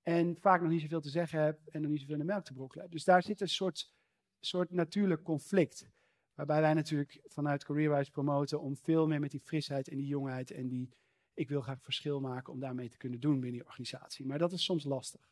En 0.01 0.37
vaak 0.39 0.61
nog 0.61 0.69
niet 0.69 0.81
zoveel 0.81 1.01
te 1.01 1.09
zeggen 1.09 1.39
hebt 1.39 1.69
en 1.69 1.81
nog 1.81 1.91
niet 1.91 1.99
zoveel 1.99 2.15
in 2.15 2.19
de 2.19 2.25
melk 2.25 2.43
te 2.43 2.53
brokkelen. 2.53 2.89
Dus 2.89 3.03
daar 3.03 3.23
zit 3.23 3.41
een 3.41 3.49
soort, 3.49 3.93
soort 4.39 4.71
natuurlijk 4.71 5.23
conflict. 5.23 5.89
Waarbij 6.33 6.61
wij 6.61 6.73
natuurlijk 6.73 7.21
vanuit 7.23 7.63
CareerWise 7.63 8.11
promoten 8.11 8.61
om 8.61 8.77
veel 8.77 9.07
meer 9.07 9.19
met 9.19 9.31
die 9.31 9.39
frisheid 9.39 9.87
en 9.87 9.97
die 9.97 10.07
jongheid 10.07 10.51
en 10.51 10.67
die 10.67 10.89
ik 11.33 11.49
wil 11.49 11.61
graag 11.61 11.81
verschil 11.81 12.19
maken 12.19 12.53
om 12.53 12.59
daarmee 12.59 12.89
te 12.89 12.97
kunnen 12.97 13.19
doen 13.19 13.39
binnen 13.39 13.51
die 13.51 13.65
organisatie. 13.65 14.25
Maar 14.25 14.37
dat 14.37 14.51
is 14.51 14.63
soms 14.63 14.83
lastig. 14.83 15.30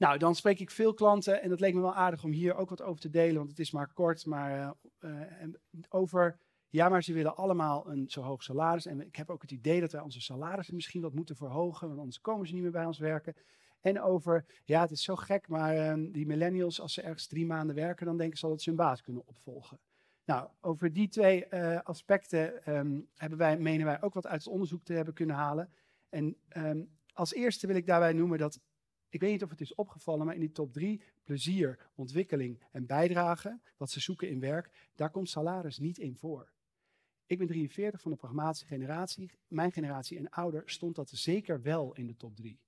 Nou, 0.00 0.18
dan 0.18 0.34
spreek 0.34 0.60
ik 0.60 0.70
veel 0.70 0.94
klanten 0.94 1.42
en 1.42 1.48
dat 1.48 1.60
leek 1.60 1.74
me 1.74 1.80
wel 1.80 1.94
aardig 1.94 2.24
om 2.24 2.30
hier 2.30 2.54
ook 2.54 2.70
wat 2.70 2.82
over 2.82 3.00
te 3.00 3.10
delen, 3.10 3.36
want 3.36 3.50
het 3.50 3.58
is 3.58 3.70
maar 3.70 3.92
kort, 3.92 4.26
maar 4.26 4.76
uh, 5.00 5.48
over, 5.88 6.38
ja, 6.68 6.88
maar 6.88 7.02
ze 7.02 7.12
willen 7.12 7.36
allemaal 7.36 7.90
een 7.90 8.10
zo 8.10 8.22
hoog 8.22 8.42
salaris. 8.42 8.86
En 8.86 9.00
ik 9.00 9.16
heb 9.16 9.30
ook 9.30 9.42
het 9.42 9.50
idee 9.50 9.80
dat 9.80 9.92
wij 9.92 10.00
onze 10.00 10.20
salarissen 10.20 10.74
misschien 10.74 11.02
wat 11.02 11.14
moeten 11.14 11.36
verhogen, 11.36 11.86
want 11.88 11.98
anders 11.98 12.20
komen 12.20 12.46
ze 12.46 12.52
niet 12.52 12.62
meer 12.62 12.70
bij 12.72 12.84
ons 12.84 12.98
werken. 12.98 13.34
En 13.80 14.00
over, 14.00 14.44
ja, 14.64 14.80
het 14.80 14.90
is 14.90 15.02
zo 15.02 15.16
gek, 15.16 15.48
maar 15.48 15.98
uh, 15.98 16.12
die 16.12 16.26
millennials, 16.26 16.80
als 16.80 16.92
ze 16.94 17.02
ergens 17.02 17.26
drie 17.26 17.46
maanden 17.46 17.74
werken, 17.76 18.06
dan 18.06 18.16
denken 18.16 18.38
ze 18.38 18.46
dat 18.46 18.62
ze 18.62 18.68
hun 18.68 18.78
baas 18.78 19.02
kunnen 19.02 19.22
opvolgen. 19.26 19.78
Nou, 20.24 20.48
over 20.60 20.92
die 20.92 21.08
twee 21.08 21.54
aspecten 21.82 22.74
um, 22.76 23.08
hebben 23.16 23.38
wij, 23.38 23.58
menen 23.58 23.86
wij 23.86 24.02
ook 24.02 24.14
wat 24.14 24.26
uit 24.26 24.44
het 24.44 24.52
onderzoek 24.52 24.84
te 24.84 24.92
hebben 24.92 25.14
kunnen 25.14 25.36
halen. 25.36 25.72
En 26.08 26.36
um, 26.56 26.90
als 27.12 27.34
eerste 27.34 27.66
wil 27.66 27.76
ik 27.76 27.86
daarbij 27.86 28.12
noemen 28.12 28.38
dat 28.38 28.60
ik 29.10 29.20
weet 29.20 29.30
niet 29.30 29.42
of 29.42 29.50
het 29.50 29.60
is 29.60 29.74
opgevallen, 29.74 30.26
maar 30.26 30.34
in 30.34 30.40
die 30.40 30.52
top 30.52 30.72
drie, 30.72 31.02
plezier, 31.24 31.90
ontwikkeling 31.94 32.62
en 32.70 32.86
bijdrage, 32.86 33.60
wat 33.76 33.90
ze 33.90 34.00
zoeken 34.00 34.28
in 34.28 34.40
werk, 34.40 34.88
daar 34.94 35.10
komt 35.10 35.28
salaris 35.28 35.78
niet 35.78 35.98
in 35.98 36.16
voor. 36.16 36.50
Ik 37.26 37.38
ben 37.38 37.46
43 37.46 38.00
van 38.00 38.10
de 38.10 38.16
pragmatische 38.16 38.66
generatie. 38.66 39.30
Mijn 39.48 39.72
generatie 39.72 40.18
en 40.18 40.30
ouder 40.30 40.62
stond 40.66 40.94
dat 40.94 41.10
zeker 41.10 41.62
wel 41.62 41.94
in 41.94 42.06
de 42.06 42.16
top 42.16 42.36
drie. 42.36 42.58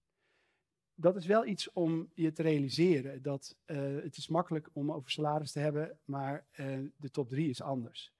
Dat 0.94 1.16
is 1.16 1.26
wel 1.26 1.46
iets 1.46 1.72
om 1.72 2.10
je 2.14 2.32
te 2.32 2.42
realiseren. 2.42 3.22
Dat 3.22 3.56
uh, 3.66 4.02
het 4.02 4.16
is 4.16 4.28
makkelijk 4.28 4.68
om 4.72 4.92
over 4.92 5.10
salaris 5.10 5.52
te 5.52 5.58
hebben, 5.58 5.98
maar 6.04 6.46
uh, 6.56 6.78
de 6.96 7.10
top 7.10 7.28
drie 7.28 7.48
is 7.48 7.62
anders. 7.62 8.12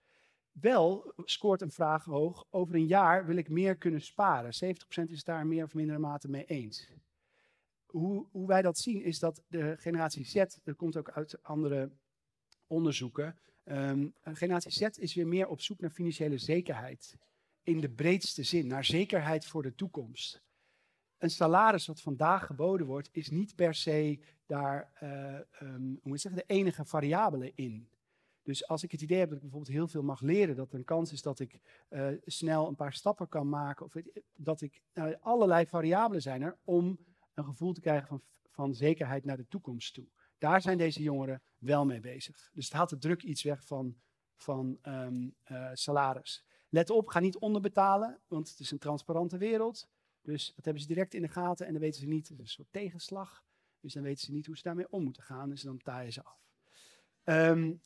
Wel 0.53 1.13
scoort 1.17 1.61
een 1.61 1.71
vraag 1.71 2.05
hoog. 2.05 2.47
Over 2.51 2.75
een 2.75 2.87
jaar 2.87 3.27
wil 3.27 3.37
ik 3.37 3.49
meer 3.49 3.77
kunnen 3.77 4.03
sparen. 4.03 4.77
70% 5.09 5.11
is 5.11 5.25
daar 5.25 5.47
meer 5.47 5.65
of 5.65 5.75
mindere 5.75 5.99
mate 5.99 6.29
mee 6.29 6.45
eens 6.45 6.91
hoe, 7.93 8.27
hoe, 8.31 8.47
wij 8.47 8.63
dat 8.63 8.79
zien 8.79 9.03
is 9.03 9.19
dat 9.19 9.43
de 9.49 9.77
generatie 9.79 10.25
Z, 10.25 10.35
dat 10.63 10.77
komt 10.77 10.97
ook 10.97 11.11
uit 11.11 11.43
andere 11.43 11.91
onderzoeken, 12.67 13.39
um, 13.65 14.15
generatie 14.23 14.71
Z 14.71 14.81
is 14.81 15.15
weer 15.15 15.27
meer 15.27 15.49
op 15.49 15.61
zoek 15.61 15.81
naar 15.81 15.91
financiële 15.91 16.39
zekerheid. 16.39 17.17
In 17.63 17.81
de 17.81 17.91
breedste 17.91 18.43
zin, 18.43 18.67
naar 18.67 18.85
zekerheid 18.85 19.47
voor 19.47 19.63
de 19.63 19.75
toekomst. 19.75 20.43
Een 21.19 21.31
salaris 21.31 21.87
wat 21.87 22.01
vandaag 22.01 22.47
geboden 22.47 22.87
wordt, 22.87 23.09
is 23.13 23.31
niet 23.31 23.55
per 23.55 23.75
se 23.75 24.19
daar 24.47 24.93
uh, 25.03 25.39
um, 25.61 25.99
hoe 26.03 26.11
moet 26.11 26.21
zeggen, 26.21 26.45
de 26.47 26.55
enige 26.55 26.85
variabele 26.85 27.53
in. 27.55 27.89
Dus 28.43 28.69
als 28.69 28.83
ik 28.83 28.91
het 28.91 29.01
idee 29.01 29.19
heb 29.19 29.29
dat 29.29 29.37
ik 29.37 29.43
bijvoorbeeld 29.43 29.77
heel 29.77 29.89
veel 29.89 30.03
mag 30.03 30.21
leren, 30.21 30.57
dat 30.57 30.73
er 30.73 30.79
een 30.79 30.85
kans 30.85 31.13
is 31.13 31.23
dat 31.23 31.41
ik 31.41 31.59
uh, 31.91 32.09
snel 32.25 32.69
een 32.69 32.75
paar 32.75 32.93
stappen 32.93 33.29
kan 33.29 33.49
maken, 33.49 33.87
of 33.87 33.95
dat 34.35 34.61
ik, 34.61 34.83
nou, 34.95 35.17
allerlei 35.21 35.67
variabelen 35.67 36.23
zijn 36.23 36.43
er 36.43 36.59
om 36.65 36.99
een 37.35 37.45
gevoel 37.45 37.73
te 37.73 37.81
krijgen 37.81 38.09
van, 38.09 38.23
van 38.51 38.75
zekerheid 38.75 39.25
naar 39.25 39.37
de 39.37 39.49
toekomst 39.49 39.95
toe. 39.95 40.07
Daar 40.39 40.63
zijn 40.63 40.79
deze 40.79 41.03
jongeren 41.03 41.43
wel 41.59 41.85
mee 41.85 42.01
bezig. 42.01 42.51
Dus 42.53 42.65
het 42.65 42.75
haalt 42.75 42.91
de 42.91 42.99
druk 42.99 43.23
iets 43.23 43.43
weg 43.43 43.65
van, 43.65 43.97
van 44.37 44.79
um, 44.83 45.35
uh, 45.51 45.71
salaris. 45.73 46.45
Let 46.69 46.91
op, 46.91 47.09
ga 47.09 47.21
niet 47.21 47.39
onderbetalen, 47.39 48.21
want 48.29 48.51
het 48.51 48.61
is 48.61 48.71
een 48.71 48.79
transparante 48.79 49.39
wereld. 49.39 49.89
Dus 50.23 50.53
dat 50.55 50.65
hebben 50.65 50.83
ze 50.83 50.89
direct 50.89 51.15
in 51.15 51.23
de 51.23 51.29
gaten 51.29 51.67
en 51.67 51.73
dan 51.73 51.81
weten 51.81 52.01
ze 52.01 52.07
niet, 52.07 52.29
het 52.29 52.39
is 52.39 52.45
een 52.45 52.51
soort 52.51 52.73
tegenslag. 52.73 53.45
Dus 53.81 53.93
dan 53.93 54.03
weten 54.03 54.25
ze 54.25 54.33
niet 54.33 54.47
hoe 54.47 54.57
ze 54.57 54.63
daarmee 54.63 54.91
om 54.91 55.03
moeten 55.03 55.23
gaan, 55.23 55.49
dus 55.49 55.63
dan 55.63 55.79
taaien 55.79 56.13
ze 56.13 56.25
af. 56.25 56.41
Um, 57.25 57.81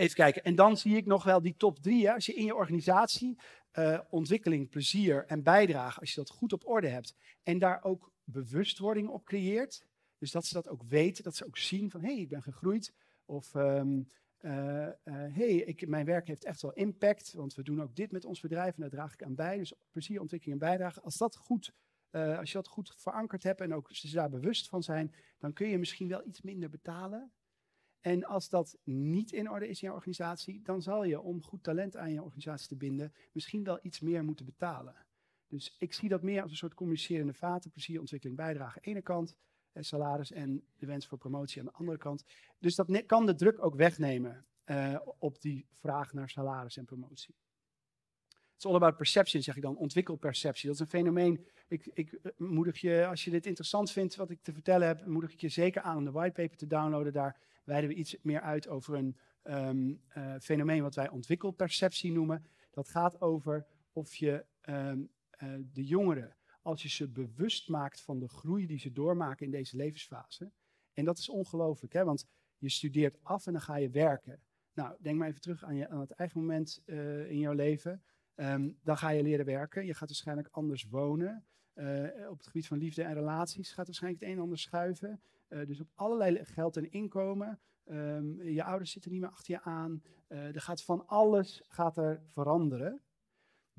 even 0.00 0.14
kijken, 0.14 0.44
en 0.44 0.54
dan 0.54 0.76
zie 0.76 0.96
ik 0.96 1.06
nog 1.06 1.24
wel 1.24 1.42
die 1.42 1.56
top 1.56 1.78
drie. 1.78 2.06
Hè. 2.06 2.14
Als 2.14 2.26
je 2.26 2.34
in 2.34 2.44
je 2.44 2.54
organisatie 2.54 3.38
uh, 3.78 4.00
ontwikkeling, 4.10 4.68
plezier 4.68 5.24
en 5.26 5.42
bijdrage, 5.42 6.00
als 6.00 6.10
je 6.10 6.20
dat 6.20 6.30
goed 6.30 6.52
op 6.52 6.66
orde 6.66 6.88
hebt 6.88 7.14
en 7.42 7.58
daar 7.58 7.84
ook 7.84 8.12
bewustwording 8.24 9.08
op 9.08 9.24
creëert, 9.24 9.84
dus 10.18 10.30
dat 10.30 10.46
ze 10.46 10.54
dat 10.54 10.68
ook 10.68 10.82
weten, 10.82 11.24
dat 11.24 11.36
ze 11.36 11.46
ook 11.46 11.58
zien 11.58 11.90
van 11.90 12.00
hé, 12.00 12.12
hey, 12.12 12.20
ik 12.20 12.28
ben 12.28 12.42
gegroeid 12.42 12.94
of 13.24 13.54
um, 13.54 14.06
hey, 14.40 15.76
mijn 15.86 16.04
werk 16.04 16.26
heeft 16.26 16.44
echt 16.44 16.62
wel 16.62 16.72
impact, 16.72 17.32
want 17.32 17.54
we 17.54 17.62
doen 17.62 17.82
ook 17.82 17.96
dit 17.96 18.12
met 18.12 18.24
ons 18.24 18.40
bedrijf 18.40 18.74
en 18.74 18.80
daar 18.80 18.90
draag 18.90 19.12
ik 19.12 19.22
aan 19.22 19.34
bij. 19.34 19.58
Dus 19.58 19.72
plezier, 19.90 20.20
ontwikkeling 20.20 20.60
en 20.60 20.68
bijdrage. 20.68 21.00
Als, 21.00 21.16
dat 21.16 21.36
goed, 21.36 21.72
als 22.10 22.50
je 22.50 22.56
dat 22.56 22.68
goed 22.68 22.94
verankerd 22.96 23.42
hebt 23.42 23.60
en 23.60 23.74
ook 23.74 23.88
ze 23.92 24.10
daar 24.10 24.30
bewust 24.30 24.68
van 24.68 24.82
zijn, 24.82 25.14
dan 25.38 25.52
kun 25.52 25.68
je 25.68 25.78
misschien 25.78 26.08
wel 26.08 26.26
iets 26.26 26.40
minder 26.40 26.70
betalen. 26.70 27.32
En 28.00 28.24
als 28.24 28.48
dat 28.48 28.78
niet 28.84 29.32
in 29.32 29.50
orde 29.50 29.68
is 29.68 29.82
in 29.82 29.88
je 29.88 29.94
organisatie, 29.94 30.62
dan 30.62 30.82
zal 30.82 31.04
je 31.04 31.20
om 31.20 31.42
goed 31.42 31.62
talent 31.62 31.96
aan 31.96 32.12
je 32.12 32.22
organisatie 32.22 32.68
te 32.68 32.76
binden, 32.76 33.12
misschien 33.32 33.64
wel 33.64 33.78
iets 33.82 34.00
meer 34.00 34.24
moeten 34.24 34.44
betalen. 34.44 34.94
Dus 35.46 35.76
ik 35.78 35.92
zie 35.92 36.08
dat 36.08 36.22
meer 36.22 36.42
als 36.42 36.50
een 36.50 36.56
soort 36.56 36.74
communicerende 36.74 37.34
vaten, 37.34 37.70
plezier, 37.70 38.00
ontwikkeling, 38.00 38.38
bijdrage 38.38 38.76
aan 38.76 38.82
de 38.82 38.90
ene 38.90 39.02
kant, 39.02 39.36
en 39.72 39.84
salaris 39.84 40.32
en 40.32 40.62
de 40.76 40.86
wens 40.86 41.06
voor 41.06 41.18
promotie 41.18 41.60
aan 41.60 41.66
de 41.66 41.72
andere 41.72 41.98
kant. 41.98 42.24
Dus 42.58 42.74
dat 42.74 43.06
kan 43.06 43.26
de 43.26 43.34
druk 43.34 43.64
ook 43.64 43.74
wegnemen 43.74 44.46
uh, 44.66 45.00
op 45.18 45.40
die 45.40 45.66
vraag 45.72 46.12
naar 46.12 46.28
salaris 46.28 46.76
en 46.76 46.84
promotie. 46.84 47.34
It's 48.54 48.68
all 48.68 48.74
about 48.74 48.96
perception, 48.96 49.42
zeg 49.42 49.56
ik 49.56 49.62
dan. 49.62 49.76
Ontwikkel 49.76 50.16
perceptie. 50.16 50.66
Dat 50.66 50.74
is 50.74 50.80
een 50.80 50.86
fenomeen. 50.86 51.46
Ik, 51.68 51.86
ik 51.92 52.12
eh, 52.12 52.32
moedig 52.36 52.80
je, 52.80 53.06
als 53.06 53.24
je 53.24 53.30
dit 53.30 53.46
interessant 53.46 53.90
vindt, 53.90 54.16
wat 54.16 54.30
ik 54.30 54.42
te 54.42 54.52
vertellen 54.52 54.86
heb, 54.86 55.06
moedig 55.06 55.32
ik 55.32 55.40
je 55.40 55.48
zeker 55.48 55.82
aan 55.82 55.96
om 55.96 56.04
de 56.04 56.10
whitepaper 56.10 56.56
te 56.56 56.66
downloaden. 56.66 57.12
Daar 57.12 57.40
wijden 57.70 57.88
we 57.88 57.94
iets 57.94 58.16
meer 58.22 58.40
uit 58.40 58.68
over 58.68 58.94
een 58.94 59.16
um, 59.44 60.00
uh, 60.16 60.34
fenomeen 60.40 60.82
wat 60.82 60.94
wij 60.94 61.08
ontwikkelperceptie 61.08 62.12
noemen. 62.12 62.46
Dat 62.70 62.88
gaat 62.88 63.20
over 63.20 63.66
of 63.92 64.14
je 64.14 64.44
um, 64.68 65.10
uh, 65.42 65.54
de 65.72 65.84
jongeren 65.84 66.36
als 66.62 66.82
je 66.82 66.88
ze 66.88 67.08
bewust 67.08 67.68
maakt 67.68 68.00
van 68.00 68.18
de 68.18 68.28
groei 68.28 68.66
die 68.66 68.78
ze 68.78 68.92
doormaken 68.92 69.46
in 69.46 69.52
deze 69.52 69.76
levensfase. 69.76 70.50
En 70.92 71.04
dat 71.04 71.18
is 71.18 71.28
ongelooflijk, 71.28 71.92
hè? 71.92 72.04
want 72.04 72.26
je 72.58 72.68
studeert 72.68 73.18
af 73.22 73.46
en 73.46 73.52
dan 73.52 73.62
ga 73.62 73.76
je 73.76 73.90
werken. 73.90 74.40
Nou, 74.74 74.96
denk 75.00 75.18
maar 75.18 75.28
even 75.28 75.40
terug 75.40 75.64
aan, 75.64 75.76
je, 75.76 75.88
aan 75.88 76.00
het 76.00 76.10
eigen 76.10 76.40
moment 76.40 76.82
uh, 76.86 77.30
in 77.30 77.38
jouw 77.38 77.52
leven. 77.52 78.02
Um, 78.36 78.78
dan 78.82 78.96
ga 78.96 79.08
je 79.08 79.22
leren 79.22 79.44
werken. 79.46 79.86
Je 79.86 79.94
gaat 79.94 80.08
waarschijnlijk 80.08 80.48
anders 80.50 80.84
wonen. 80.84 81.44
Op 82.28 82.36
het 82.36 82.46
gebied 82.46 82.66
van 82.66 82.78
liefde 82.78 83.02
en 83.02 83.14
relaties 83.14 83.72
gaat 83.72 83.86
waarschijnlijk 83.86 84.22
het 84.22 84.30
een 84.30 84.36
en 84.36 84.42
ander 84.42 84.58
schuiven. 84.58 85.20
Uh, 85.50 85.66
dus 85.66 85.80
op 85.80 85.88
allerlei 85.94 86.44
geld 86.44 86.76
en 86.76 86.90
inkomen. 86.90 87.60
Um, 87.84 88.42
je 88.42 88.64
ouders 88.64 88.90
zitten 88.90 89.10
niet 89.10 89.20
meer 89.20 89.30
achter 89.30 89.54
je 89.54 89.62
aan. 89.62 90.02
er 90.28 90.60
gaat 90.60 90.82
van 90.82 91.06
alles 91.06 91.62
gaat 91.68 91.96
er 91.96 92.22
veranderen. 92.24 93.02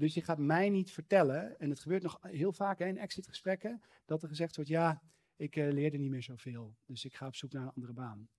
Dus 0.02 0.14
je 0.14 0.22
gaat 0.22 0.38
mij 0.38 0.70
niet 0.70 0.92
vertellen, 0.92 1.60
en 1.60 1.70
het 1.70 1.80
gebeurt 1.80 2.04
nog 2.04 2.18
heel 2.22 2.54
vaak 2.54 2.80
hè, 2.80 2.86
in 2.86 2.98
exitgesprekken, 2.98 3.82
dat 4.06 4.24
er 4.24 4.30
gezegd 4.30 4.56
wordt, 4.56 4.70
ja, 4.70 5.02
ik 5.36 5.56
uh, 5.56 5.72
leerde 5.72 5.98
niet 5.98 6.10
meer 6.10 6.24
zoveel, 6.24 6.76
dus 6.86 7.06
ik 7.06 7.16
ga 7.16 7.28
op 7.28 7.36
zoek 7.36 7.52
naar 7.52 7.62
een 7.62 7.74
andere 7.76 7.94
baan. 7.94 8.30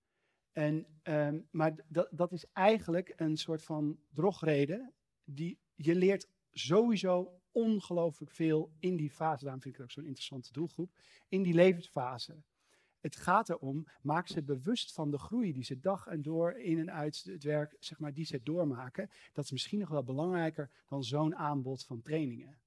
En, 0.51 0.85
um, 1.03 1.47
maar 1.51 1.75
dat, 1.87 2.07
dat 2.11 2.31
is 2.31 2.45
eigenlijk 2.51 3.13
een 3.15 3.37
soort 3.37 3.63
van 3.63 3.99
drogreden, 4.09 4.93
die 5.23 5.59
je 5.75 5.95
leert 5.95 6.27
sowieso 6.51 7.41
ongelooflijk 7.51 8.31
veel 8.31 8.71
in 8.79 8.95
die 8.95 9.11
fase, 9.11 9.43
daarom 9.43 9.61
vind 9.61 9.73
ik 9.73 9.79
het 9.79 9.89
ook 9.89 9.95
zo'n 9.95 10.05
interessante 10.05 10.51
doelgroep, 10.51 10.91
in 11.27 11.43
die 11.43 11.53
levensfase. 11.53 12.43
Het 13.03 13.15
gaat 13.15 13.49
erom, 13.49 13.87
maak 14.01 14.27
ze 14.27 14.43
bewust 14.43 14.93
van 14.93 15.11
de 15.11 15.17
groei 15.17 15.53
die 15.53 15.63
ze 15.63 15.79
dag 15.79 16.07
en 16.07 16.21
door 16.21 16.51
in 16.51 16.79
en 16.79 16.91
uit 16.91 17.23
het 17.23 17.43
werk, 17.43 17.75
zeg 17.79 17.99
maar, 17.99 18.13
die 18.13 18.25
ze 18.25 18.43
doormaken. 18.43 19.09
Dat 19.33 19.43
is 19.43 19.51
misschien 19.51 19.79
nog 19.79 19.89
wel 19.89 20.03
belangrijker 20.03 20.69
dan 20.87 21.03
zo'n 21.03 21.35
aanbod 21.35 21.85
van 21.85 22.01
trainingen. 22.01 22.57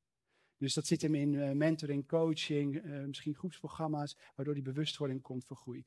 Dus 0.59 0.75
dat 0.75 0.87
zit 0.87 1.03
hem 1.03 1.15
in 1.15 1.33
uh, 1.33 1.51
mentoring, 1.51 2.09
coaching, 2.09 2.85
uh, 2.85 3.05
misschien 3.05 3.35
groepsprogramma's, 3.35 4.17
waardoor 4.35 4.55
die 4.55 4.63
bewustwording 4.63 5.23
komt 5.23 5.45
voor 5.45 5.57
groei. 5.57 5.85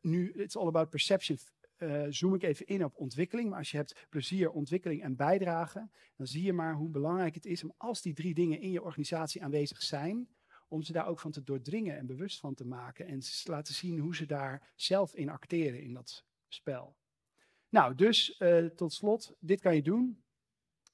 Nu, 0.00 0.32
it's 0.32 0.56
all 0.56 0.66
about 0.66 0.90
perception. 0.90 1.38
Uh, 1.78 2.06
zoom 2.08 2.34
ik 2.34 2.42
even 2.42 2.66
in 2.66 2.84
op 2.84 2.96
ontwikkeling. 2.96 3.48
Maar 3.48 3.58
als 3.58 3.70
je 3.70 3.76
hebt 3.76 4.06
plezier, 4.08 4.50
ontwikkeling 4.50 5.02
en 5.02 5.16
bijdrage, 5.16 5.88
dan 6.16 6.26
zie 6.26 6.42
je 6.42 6.52
maar 6.52 6.74
hoe 6.74 6.90
belangrijk 6.90 7.34
het 7.34 7.46
is 7.46 7.64
om 7.64 7.74
als 7.76 8.02
die 8.02 8.14
drie 8.14 8.34
dingen 8.34 8.60
in 8.60 8.70
je 8.70 8.82
organisatie 8.82 9.42
aanwezig 9.42 9.82
zijn, 9.82 10.28
om 10.68 10.82
ze 10.82 10.92
daar 10.92 11.06
ook 11.06 11.20
van 11.20 11.30
te 11.30 11.42
doordringen 11.42 11.96
en 11.96 12.06
bewust 12.06 12.40
van 12.40 12.54
te 12.54 12.66
maken 12.66 13.06
en 13.06 13.20
te 13.20 13.42
laten 13.44 13.74
zien 13.74 13.98
hoe 13.98 14.16
ze 14.16 14.26
daar 14.26 14.72
zelf 14.74 15.14
in 15.14 15.28
acteren 15.28 15.82
in 15.82 15.92
dat 15.92 16.24
spel. 16.48 16.96
Nou, 17.68 17.94
dus 17.94 18.40
uh, 18.40 18.66
tot 18.66 18.92
slot, 18.92 19.36
dit 19.40 19.60
kan 19.60 19.74
je 19.74 19.82
doen. 19.82 20.22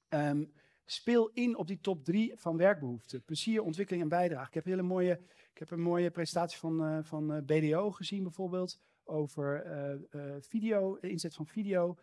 Um, 0.08 0.52
speel 0.84 1.28
in 1.28 1.56
op 1.56 1.66
die 1.66 1.80
top 1.80 2.04
drie 2.04 2.32
van 2.36 2.56
werkbehoeften. 2.56 3.24
Plezier, 3.24 3.62
ontwikkeling 3.62 4.02
en 4.02 4.08
bijdrage. 4.08 4.48
Ik 4.48 4.54
heb, 4.54 4.64
hele 4.64 4.82
mooie, 4.82 5.20
ik 5.52 5.58
heb 5.58 5.70
een 5.70 5.80
mooie 5.80 6.10
presentatie 6.10 6.58
van, 6.58 6.82
uh, 6.82 6.98
van 7.02 7.36
uh, 7.36 7.42
BDO 7.42 7.90
gezien 7.90 8.22
bijvoorbeeld 8.22 8.80
over 9.04 9.66
video, 10.40 10.94
inzet 10.94 11.34
van 11.34 11.46
video. 11.46 11.98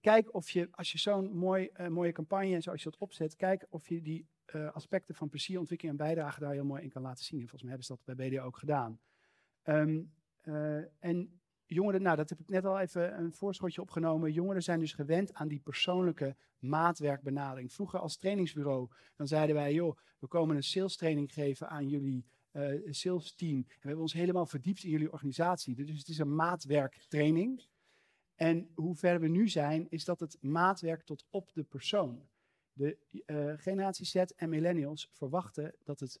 Kijk 0.00 0.34
of 0.34 0.50
je, 0.50 0.68
als 0.70 0.92
je 0.92 0.98
zo'n 0.98 1.36
mooi, 1.36 1.70
mooie 1.88 2.12
campagne, 2.12 2.60
zoals 2.60 2.82
je 2.82 2.90
dat 2.90 3.00
opzet, 3.00 3.36
kijk 3.36 3.66
of 3.68 3.88
je 3.88 4.02
die 4.02 4.26
uh, 4.54 4.72
aspecten 4.72 5.14
van 5.14 5.28
plezier, 5.28 5.58
ontwikkeling 5.58 5.98
en 5.98 6.06
bijdrage 6.06 6.40
daar 6.40 6.52
heel 6.52 6.64
mooi 6.64 6.82
in 6.82 6.90
kan 6.90 7.02
laten 7.02 7.24
zien. 7.24 7.40
En 7.40 7.48
volgens 7.48 7.62
mij 7.62 7.70
hebben 7.70 7.86
ze 7.86 8.02
dat 8.04 8.16
bij 8.16 8.28
BDO 8.28 8.44
ook 8.44 8.58
gedaan. 8.58 9.00
Um, 9.64 10.12
uh, 10.44 10.76
en 10.98 11.40
jongeren, 11.66 12.02
nou 12.02 12.16
dat 12.16 12.28
heb 12.28 12.40
ik 12.40 12.48
net 12.48 12.64
al 12.64 12.80
even 12.80 13.18
een 13.18 13.32
voorschotje 13.32 13.80
opgenomen. 13.80 14.32
Jongeren 14.32 14.62
zijn 14.62 14.78
dus 14.80 14.92
gewend 14.92 15.34
aan 15.34 15.48
die 15.48 15.60
persoonlijke 15.60 16.36
maatwerkbenadering. 16.58 17.72
Vroeger 17.72 17.98
als 17.98 18.16
trainingsbureau, 18.16 18.88
dan 19.16 19.26
zeiden 19.26 19.54
wij, 19.54 19.74
joh, 19.74 19.98
we 20.18 20.26
komen 20.26 20.56
een 20.56 20.62
sales 20.62 20.96
training 20.96 21.32
geven 21.32 21.68
aan 21.68 21.88
jullie 21.88 22.24
uh, 22.52 22.92
sales 22.92 23.34
team. 23.34 23.56
En 23.56 23.64
we 23.66 23.86
hebben 23.86 24.02
ons 24.02 24.12
helemaal 24.12 24.46
verdiept 24.46 24.84
in 24.84 24.90
jullie 24.90 25.12
organisatie. 25.12 25.74
Dus 25.74 25.98
het 25.98 26.08
is 26.08 26.18
een 26.18 26.34
maatwerktraining. 26.34 27.64
En 28.34 28.70
hoe 28.74 28.94
ver 28.94 29.20
we 29.20 29.28
nu 29.28 29.48
zijn, 29.48 29.86
is 29.90 30.04
dat 30.04 30.20
het 30.20 30.38
maatwerk 30.40 31.02
tot 31.02 31.24
op 31.30 31.52
de 31.52 31.62
persoon. 31.62 32.28
De 32.76 32.96
uh, 33.26 33.52
generatie 33.56 34.06
Z 34.06 34.14
en 34.14 34.48
millennials 34.48 35.08
verwachten 35.12 35.74
dat 35.84 36.00
het 36.00 36.20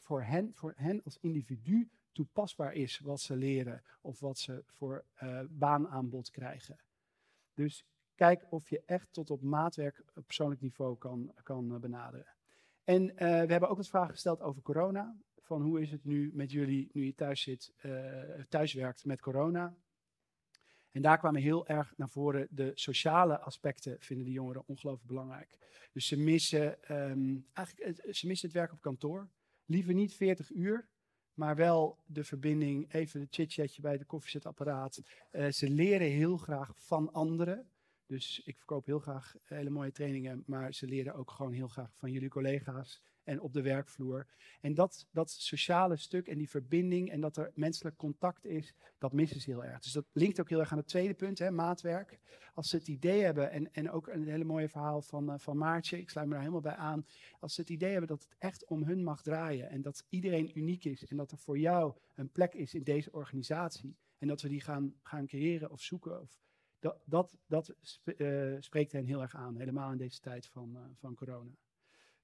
voor 0.00 0.22
hen, 0.22 0.54
voor 0.54 0.72
hen 0.76 1.02
als 1.04 1.18
individu 1.20 1.90
toepasbaar 2.12 2.72
is 2.72 2.98
wat 2.98 3.20
ze 3.20 3.36
leren 3.36 3.82
of 4.00 4.20
wat 4.20 4.38
ze 4.38 4.62
voor 4.66 5.04
uh, 5.22 5.40
baanaanbod 5.48 6.30
krijgen. 6.30 6.78
Dus 7.54 7.86
kijk 8.14 8.46
of 8.50 8.70
je 8.70 8.82
echt 8.86 9.12
tot 9.12 9.30
op 9.30 9.42
maatwerk 9.42 10.04
op 10.14 10.26
persoonlijk 10.26 10.60
niveau 10.60 10.98
kan, 10.98 11.32
kan 11.42 11.72
uh, 11.72 11.78
benaderen. 11.78 12.34
En 12.84 13.02
uh, 13.02 13.16
we 13.18 13.24
hebben 13.24 13.68
ook 13.68 13.76
wat 13.76 13.88
vragen 13.88 14.12
gesteld 14.12 14.40
over 14.40 14.62
corona. 14.62 15.16
Van 15.40 15.62
hoe 15.62 15.80
is 15.80 15.90
het 15.90 16.04
nu 16.04 16.30
met 16.34 16.50
jullie, 16.50 16.90
nu 16.92 17.04
je 17.04 17.14
thuis 17.14 17.42
zit, 17.42 17.72
werkt 18.72 19.04
met 19.04 19.20
corona? 19.20 19.74
En 20.94 21.02
daar 21.02 21.18
kwamen 21.18 21.40
heel 21.40 21.66
erg 21.66 21.92
naar 21.96 22.08
voren 22.08 22.48
de 22.50 22.70
sociale 22.74 23.40
aspecten, 23.40 23.96
vinden 24.00 24.26
de 24.26 24.32
jongeren 24.32 24.66
ongelooflijk 24.66 25.08
belangrijk. 25.08 25.58
Dus 25.92 26.06
ze 26.06 26.18
missen, 26.18 26.78
um, 27.10 27.46
eigenlijk, 27.52 28.14
ze 28.16 28.26
missen 28.26 28.48
het 28.48 28.56
werk 28.56 28.72
op 28.72 28.80
kantoor. 28.80 29.28
Liever 29.64 29.94
niet 29.94 30.14
40 30.14 30.50
uur, 30.50 30.88
maar 31.32 31.56
wel 31.56 31.98
de 32.06 32.24
verbinding, 32.24 32.92
even 32.92 33.20
de 33.20 33.26
chit-chatje 33.30 33.82
bij 33.82 33.98
de 33.98 34.04
koffiezetapparaat. 34.04 35.00
Uh, 35.32 35.50
ze 35.50 35.70
leren 35.70 36.10
heel 36.10 36.36
graag 36.36 36.72
van 36.74 37.12
anderen. 37.12 37.68
Dus 38.06 38.42
ik 38.44 38.56
verkoop 38.56 38.86
heel 38.86 38.98
graag 38.98 39.34
hele 39.42 39.70
mooie 39.70 39.92
trainingen, 39.92 40.42
maar 40.46 40.74
ze 40.74 40.86
leren 40.86 41.14
ook 41.14 41.30
gewoon 41.30 41.52
heel 41.52 41.68
graag 41.68 41.94
van 41.96 42.10
jullie 42.10 42.28
collega's 42.28 43.02
en 43.24 43.40
op 43.40 43.52
de 43.52 43.62
werkvloer. 43.62 44.26
En 44.60 44.74
dat, 44.74 45.06
dat 45.10 45.30
sociale 45.30 45.96
stuk 45.96 46.28
en 46.28 46.38
die 46.38 46.50
verbinding 46.50 47.10
en 47.10 47.20
dat 47.20 47.36
er 47.36 47.50
menselijk 47.54 47.96
contact 47.96 48.44
is, 48.44 48.74
dat 48.98 49.12
missen 49.12 49.40
ze 49.40 49.50
heel 49.50 49.64
erg. 49.64 49.80
Dus 49.80 49.92
dat 49.92 50.06
linkt 50.12 50.40
ook 50.40 50.48
heel 50.48 50.60
erg 50.60 50.72
aan 50.72 50.78
het 50.78 50.88
tweede 50.88 51.14
punt, 51.14 51.38
hè, 51.38 51.50
maatwerk. 51.50 52.18
Als 52.54 52.68
ze 52.68 52.76
het 52.76 52.88
idee 52.88 53.22
hebben, 53.22 53.50
en, 53.50 53.72
en 53.72 53.90
ook 53.90 54.08
een 54.08 54.28
hele 54.28 54.44
mooie 54.44 54.68
verhaal 54.68 55.02
van, 55.02 55.30
uh, 55.30 55.38
van 55.38 55.56
Maartje, 55.56 55.98
ik 55.98 56.10
sluit 56.10 56.26
me 56.26 56.32
daar 56.32 56.42
helemaal 56.42 56.62
bij 56.62 56.76
aan. 56.76 57.06
Als 57.40 57.54
ze 57.54 57.60
het 57.60 57.70
idee 57.70 57.90
hebben 57.90 58.08
dat 58.08 58.22
het 58.22 58.34
echt 58.38 58.66
om 58.66 58.82
hun 58.82 59.02
mag 59.02 59.22
draaien 59.22 59.68
en 59.68 59.82
dat 59.82 60.04
iedereen 60.08 60.58
uniek 60.58 60.84
is 60.84 61.06
en 61.06 61.16
dat 61.16 61.32
er 61.32 61.38
voor 61.38 61.58
jou 61.58 61.94
een 62.14 62.30
plek 62.30 62.54
is 62.54 62.74
in 62.74 62.82
deze 62.82 63.12
organisatie 63.12 63.96
en 64.18 64.28
dat 64.28 64.40
we 64.40 64.48
die 64.48 64.60
gaan, 64.60 64.94
gaan 65.02 65.26
creëren 65.26 65.70
of 65.70 65.80
zoeken. 65.80 66.20
Of, 66.20 66.38
dat, 66.78 67.02
dat, 67.04 67.38
dat 67.46 67.74
uh, 68.04 68.56
spreekt 68.58 68.92
hen 68.92 69.04
heel 69.04 69.22
erg 69.22 69.34
aan, 69.34 69.56
helemaal 69.56 69.92
in 69.92 69.98
deze 69.98 70.20
tijd 70.20 70.46
van, 70.46 70.70
uh, 70.76 70.80
van 70.94 71.14
corona. 71.14 71.50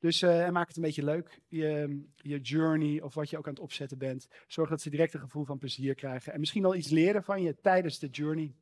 Dus 0.00 0.22
uh, 0.22 0.48
maak 0.48 0.66
het 0.66 0.76
een 0.76 0.82
beetje 0.82 1.04
leuk, 1.04 1.40
je, 1.48 2.02
je 2.16 2.40
journey 2.40 3.02
of 3.02 3.14
wat 3.14 3.30
je 3.30 3.38
ook 3.38 3.46
aan 3.46 3.52
het 3.52 3.62
opzetten 3.62 3.98
bent. 3.98 4.28
Zorg 4.46 4.68
dat 4.68 4.80
ze 4.80 4.90
direct 4.90 5.14
een 5.14 5.20
gevoel 5.20 5.44
van 5.44 5.58
plezier 5.58 5.94
krijgen. 5.94 6.32
En 6.32 6.40
misschien 6.40 6.64
al 6.64 6.74
iets 6.74 6.88
leren 6.88 7.24
van 7.24 7.42
je 7.42 7.60
tijdens 7.60 7.98
de 7.98 8.08
journey. 8.08 8.54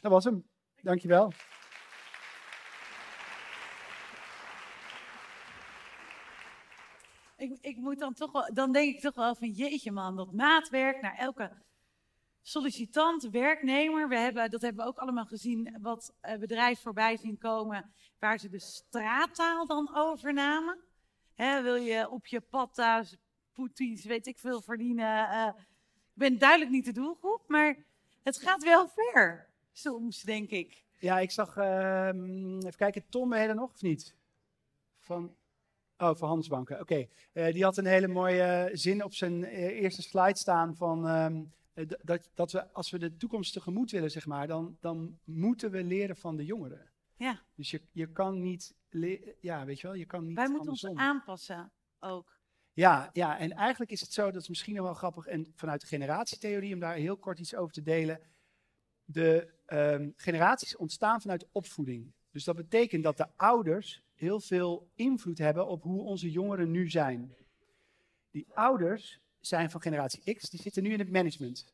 Dat 0.00 0.12
was 0.12 0.24
hem. 0.24 0.44
Dankjewel. 0.82 1.32
Ik, 7.36 7.58
ik 7.60 7.76
moet 7.76 7.98
dan 7.98 8.14
toch 8.14 8.32
wel, 8.32 8.54
dan 8.54 8.72
denk 8.72 8.94
ik 8.94 9.00
toch 9.00 9.14
wel 9.14 9.34
van 9.34 9.50
jeetje 9.50 9.92
man, 9.92 10.16
dat 10.16 10.32
maatwerk 10.32 11.00
naar 11.00 11.16
elke 11.16 11.52
sollicitant, 12.48 13.28
werknemer. 13.30 14.08
We 14.08 14.18
hebben, 14.18 14.50
dat 14.50 14.60
hebben 14.60 14.84
we 14.84 14.90
ook 14.90 14.98
allemaal 14.98 15.26
gezien, 15.26 15.76
wat 15.80 16.14
uh, 16.22 16.36
bedrijven 16.38 16.82
voorbij 16.82 17.16
zien 17.16 17.38
komen, 17.38 17.90
waar 18.18 18.38
ze 18.38 18.48
de 18.48 18.60
straattaal 18.60 19.66
dan 19.66 19.90
overnamen. 19.94 20.78
Wil 21.36 21.74
je 21.74 22.10
op 22.10 22.26
je 22.26 22.40
patta's, 22.40 23.16
poeties, 23.52 24.04
weet 24.04 24.26
ik 24.26 24.38
veel, 24.38 24.62
verdienen. 24.62 25.28
Uh, 25.30 25.46
ik 25.86 26.14
ben 26.14 26.38
duidelijk 26.38 26.70
niet 26.70 26.84
de 26.84 26.92
doelgroep, 26.92 27.42
maar 27.46 27.76
het 28.22 28.38
gaat 28.38 28.64
wel 28.64 28.88
ver, 28.88 29.48
soms, 29.72 30.22
denk 30.22 30.50
ik. 30.50 30.84
Ja, 30.98 31.18
ik 31.18 31.30
zag, 31.30 31.56
ehm, 31.56 32.56
even 32.56 32.76
kijken, 32.76 33.04
Tom 33.08 33.32
er 33.32 33.54
nog 33.54 33.72
of 33.72 33.82
niet? 33.82 34.14
Van, 34.98 35.34
oh, 35.98 36.14
van 36.14 36.28
Handelsbanken, 36.28 36.80
oké. 36.80 37.06
Eh, 37.32 37.52
die 37.52 37.64
had 37.64 37.76
een 37.76 37.86
hele 37.86 38.08
mooie 38.08 38.70
zin 38.72 39.04
op 39.04 39.14
zijn 39.14 39.44
eh, 39.44 39.80
eerste 39.82 40.02
slide 40.02 40.36
staan 40.36 40.76
van... 40.76 41.08
ehm, 41.08 41.36
eh, 41.36 41.40
dat, 41.86 42.30
dat 42.34 42.52
we, 42.52 42.72
als 42.72 42.90
we 42.90 42.98
de 42.98 43.16
toekomst 43.16 43.52
tegemoet 43.52 43.90
willen, 43.90 44.10
zeg 44.10 44.26
maar, 44.26 44.46
dan, 44.46 44.76
dan 44.80 45.18
moeten 45.24 45.70
we 45.70 45.84
leren 45.84 46.16
van 46.16 46.36
de 46.36 46.44
jongeren. 46.44 46.90
Ja. 47.16 47.42
Dus 47.54 47.70
je, 47.70 47.80
je 47.92 48.12
kan 48.12 48.40
niet, 48.40 48.74
ja, 49.40 49.64
weet 49.64 49.80
je 49.80 49.86
wel, 49.86 49.96
je 49.96 50.06
kan 50.06 50.26
niet 50.26 50.36
Wij 50.36 50.48
moeten 50.48 50.70
ons 50.70 50.84
aanpassen 50.84 51.72
ook. 51.98 52.36
Ja, 52.72 53.10
ja, 53.12 53.38
en 53.38 53.52
eigenlijk 53.52 53.90
is 53.90 54.00
het 54.00 54.12
zo, 54.12 54.30
dat 54.30 54.42
is 54.42 54.48
misschien 54.48 54.74
nog 54.74 54.84
wel 54.84 54.94
grappig, 54.94 55.26
en 55.26 55.52
vanuit 55.54 55.80
de 55.80 55.86
generatietheorie, 55.86 56.74
om 56.74 56.80
daar 56.80 56.94
heel 56.94 57.16
kort 57.16 57.38
iets 57.38 57.54
over 57.54 57.72
te 57.72 57.82
delen. 57.82 58.20
De 59.04 59.52
ehm, 59.66 60.10
generaties 60.16 60.76
ontstaan 60.76 61.20
vanuit 61.20 61.48
opvoeding. 61.52 62.12
Dus 62.30 62.44
dat 62.44 62.56
betekent 62.56 63.02
dat 63.02 63.16
de 63.16 63.26
ouders 63.36 64.02
heel 64.14 64.40
veel 64.40 64.90
invloed 64.94 65.38
hebben 65.38 65.66
op 65.66 65.82
hoe 65.82 66.02
onze 66.02 66.30
jongeren 66.30 66.70
nu 66.70 66.90
zijn. 66.90 67.34
Die 68.30 68.46
ouders 68.54 69.20
zijn 69.40 69.70
van 69.70 69.80
generatie 69.80 70.34
X, 70.34 70.50
die 70.50 70.60
zitten 70.60 70.82
nu 70.82 70.92
in 70.92 70.98
het 70.98 71.10
management. 71.10 71.72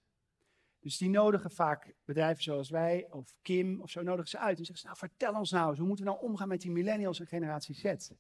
Dus 0.85 0.97
die 0.97 1.09
nodigen 1.09 1.51
vaak 1.51 1.95
bedrijven 2.05 2.43
zoals 2.43 2.71
wij, 2.71 3.07
of 3.11 3.35
Kim, 3.43 3.81
of 3.81 3.91
zo, 3.91 4.03
nodigen 4.03 4.31
ze 4.31 4.39
uit. 4.39 4.59
En 4.59 4.65
zeggen 4.65 4.79
ze, 4.79 4.87
nou 4.87 4.99
vertel 4.99 5.35
ons 5.35 5.51
nou 5.51 5.69
eens, 5.69 5.79
hoe 5.79 5.87
moeten 5.87 6.05
we 6.05 6.11
nou 6.11 6.23
omgaan 6.23 6.49
met 6.49 6.61
die 6.61 6.71
millennials 6.71 7.21
en 7.21 7.27
generatie 7.27 7.75
Z? 7.75 8.11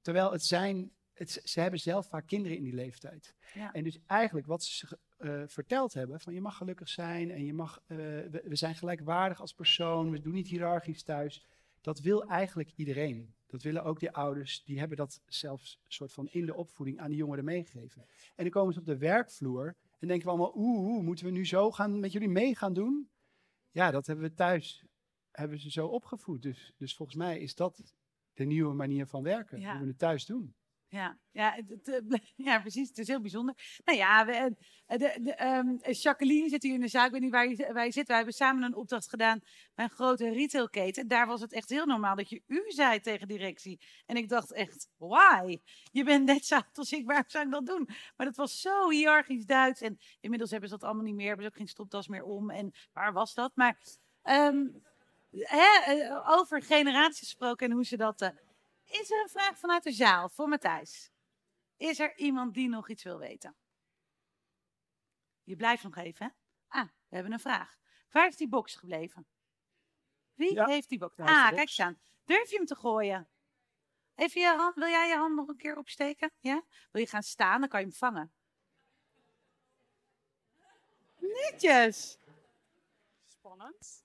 Terwijl 0.00 0.32
het 0.32 0.44
zijn, 0.44 0.92
het, 1.12 1.40
ze 1.44 1.60
hebben 1.60 1.80
zelf 1.80 2.08
vaak 2.08 2.26
kinderen 2.26 2.56
in 2.56 2.62
die 2.62 2.74
leeftijd. 2.74 3.34
Ja. 3.54 3.72
En 3.72 3.84
dus 3.84 3.98
eigenlijk 4.06 4.46
wat 4.46 4.64
ze 4.64 4.98
eh, 5.16 5.42
verteld 5.46 5.94
hebben, 5.94 6.20
van 6.20 6.34
je 6.34 6.40
mag 6.40 6.56
gelukkig 6.56 6.88
zijn 6.88 7.30
en 7.30 7.44
je 7.44 7.54
mag, 7.54 7.80
eh, 7.86 7.96
we, 7.96 8.42
we 8.44 8.56
zijn 8.56 8.74
gelijkwaardig 8.74 9.40
als 9.40 9.54
persoon, 9.54 10.10
we 10.10 10.20
doen 10.20 10.32
niet 10.32 10.48
hiërarchisch 10.48 11.02
thuis. 11.02 11.44
Dat 11.84 12.00
wil 12.00 12.24
eigenlijk 12.24 12.72
iedereen. 12.76 13.34
Dat 13.46 13.62
willen 13.62 13.84
ook 13.84 14.00
die 14.00 14.10
ouders, 14.10 14.62
die 14.64 14.78
hebben 14.78 14.96
dat 14.96 15.20
zelfs 15.26 15.80
soort 15.86 16.12
van 16.12 16.28
in 16.28 16.46
de 16.46 16.54
opvoeding 16.54 16.98
aan 16.98 17.08
die 17.08 17.16
jongeren 17.16 17.44
meegegeven. 17.44 18.02
En 18.34 18.44
dan 18.44 18.50
komen 18.50 18.72
ze 18.74 18.80
op 18.80 18.86
de 18.86 18.98
werkvloer 18.98 19.76
en 19.98 20.08
denken 20.08 20.26
we 20.26 20.32
allemaal, 20.32 20.52
oeh, 20.56 20.86
oeh, 20.86 21.04
moeten 21.04 21.24
we 21.24 21.30
nu 21.30 21.46
zo 21.46 21.70
gaan 21.70 22.00
met 22.00 22.12
jullie 22.12 22.28
mee 22.28 22.54
gaan 22.56 22.72
doen? 22.72 23.10
Ja, 23.70 23.90
dat 23.90 24.06
hebben 24.06 24.24
we 24.24 24.34
thuis, 24.34 24.84
hebben 25.30 25.58
ze 25.58 25.70
zo 25.70 25.86
opgevoed. 25.86 26.42
Dus, 26.42 26.72
dus 26.76 26.94
volgens 26.94 27.18
mij 27.18 27.38
is 27.38 27.54
dat 27.54 27.94
de 28.32 28.44
nieuwe 28.44 28.74
manier 28.74 29.06
van 29.06 29.22
werken, 29.22 29.60
Ja. 29.60 29.70
hoe 29.72 29.80
we 29.80 29.88
het 29.88 29.98
thuis 29.98 30.26
doen. 30.26 30.54
Ja, 30.94 31.18
ja, 31.32 31.54
het- 31.66 31.88
eh, 31.88 32.18
ja, 32.48 32.60
precies. 32.60 32.88
Het 32.88 32.98
is 32.98 33.06
heel 33.08 33.20
bijzonder. 33.20 33.54
Nou 33.84 33.98
ja, 33.98 34.26
we, 34.26 34.32
eh, 34.86 34.98
de, 34.98 35.34
ehm, 35.34 35.76
Jacqueline 35.90 36.48
zit 36.48 36.62
hier 36.62 36.74
in 36.74 36.80
de 36.80 36.88
zaak. 36.88 37.06
Ik 37.06 37.12
weet 37.12 37.20
niet 37.20 37.30
waar 37.30 37.48
je, 37.48 37.72
waar 37.72 37.92
zit. 37.92 38.06
Wij 38.06 38.16
hebben 38.16 38.34
samen 38.34 38.62
een 38.62 38.74
opdracht 38.74 39.08
gedaan 39.08 39.40
bij 39.74 39.84
een 39.84 39.90
grote 39.90 40.30
retailketen. 40.30 41.08
Daar 41.08 41.26
was 41.26 41.40
het 41.40 41.52
echt 41.52 41.68
heel 41.68 41.86
normaal 41.86 42.16
dat 42.16 42.28
je 42.28 42.42
u 42.46 42.62
zei 42.70 43.00
tegen 43.00 43.28
directie. 43.28 43.80
En 44.06 44.16
ik 44.16 44.28
dacht 44.28 44.52
echt, 44.52 44.88
why? 44.96 45.58
Je 45.92 46.04
bent 46.04 46.24
net 46.24 46.44
zo 46.46 46.60
als 46.72 46.92
ik, 46.92 47.06
waarom 47.06 47.24
zou 47.28 47.44
ik 47.44 47.50
dat 47.52 47.66
doen? 47.66 47.88
Maar 48.16 48.26
dat 48.26 48.36
was 48.36 48.60
zo 48.60 48.90
hiërarchisch 48.90 49.46
Duits. 49.46 49.80
En 49.80 49.98
inmiddels 50.20 50.50
hebben 50.50 50.68
ze 50.68 50.74
dat 50.74 50.84
allemaal 50.84 51.04
niet 51.04 51.14
meer. 51.14 51.26
Hebben 51.26 51.44
ze 51.44 51.50
ook 51.50 51.58
geen 51.58 51.68
stopdas 51.68 52.08
meer 52.08 52.22
om. 52.24 52.50
En 52.50 52.72
waar 52.92 53.12
was 53.12 53.34
dat? 53.34 53.52
Maar 53.54 53.78
ehm, 54.22 54.66
hè, 55.30 55.92
eh, 55.92 56.28
over 56.30 56.62
generaties 56.62 57.18
gesproken 57.18 57.66
en 57.68 57.72
hoe 57.74 57.84
ze 57.84 57.96
dat... 57.96 58.20
eh, 58.20 58.28
is 59.00 59.10
er 59.10 59.22
een 59.22 59.28
vraag 59.28 59.58
vanuit 59.58 59.82
de 59.82 59.92
zaal 59.92 60.28
voor 60.28 60.48
Matthijs? 60.48 61.10
Is 61.76 61.98
er 61.98 62.18
iemand 62.18 62.54
die 62.54 62.68
nog 62.68 62.88
iets 62.88 63.02
wil 63.02 63.18
weten? 63.18 63.56
Je 65.42 65.56
blijft 65.56 65.82
nog 65.82 65.96
even, 65.96 66.26
hè? 66.26 66.32
Ah, 66.80 66.88
we 67.08 67.14
hebben 67.14 67.32
een 67.32 67.40
vraag. 67.40 67.76
Waar 68.10 68.26
is 68.26 68.36
die 68.36 68.48
box 68.48 68.74
gebleven? 68.74 69.26
Wie 70.34 70.54
Ja, 70.54 70.66
heeft 70.66 70.88
die 70.88 70.98
box? 70.98 71.16
Ah, 71.18 71.26
box. 71.26 71.48
kijk 71.48 71.58
eens 71.68 71.80
aan. 71.80 72.00
Durf 72.24 72.50
je 72.50 72.56
hem 72.56 72.66
te 72.66 72.76
gooien? 72.76 73.28
Even 74.14 74.40
je 74.40 74.46
hand, 74.46 74.74
wil 74.74 74.88
jij 74.88 75.08
je 75.08 75.16
hand 75.16 75.34
nog 75.34 75.48
een 75.48 75.56
keer 75.56 75.76
opsteken? 75.76 76.32
Ja? 76.38 76.62
Wil 76.90 77.00
je 77.02 77.08
gaan 77.08 77.22
staan, 77.22 77.60
dan 77.60 77.68
kan 77.68 77.80
je 77.80 77.86
hem 77.86 77.94
vangen. 77.94 78.32
Netjes. 81.18 82.18
Spannend. 83.24 84.03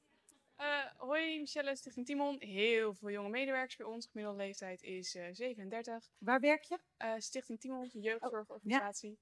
Eh, 0.59 0.85
hoi, 0.97 1.39
Michelle, 1.39 1.75
Stichting 1.75 2.05
Timon. 2.05 2.35
Heel 2.39 2.93
veel 2.93 3.09
jonge 3.09 3.29
medewerkers 3.29 3.75
bij 3.75 3.85
ons. 3.85 4.07
Gemiddelde 4.07 4.43
leeftijd 4.43 4.81
is 4.83 5.15
eh 5.15 5.27
37. 5.31 6.09
Waar 6.17 6.39
werk 6.39 6.63
je? 6.63 6.77
Eh, 6.97 7.13
Stichting 7.17 7.59
Timon, 7.59 7.81
een 7.81 7.91
Oh, 7.93 8.03
jeugdzorgorganisatie. 8.03 9.17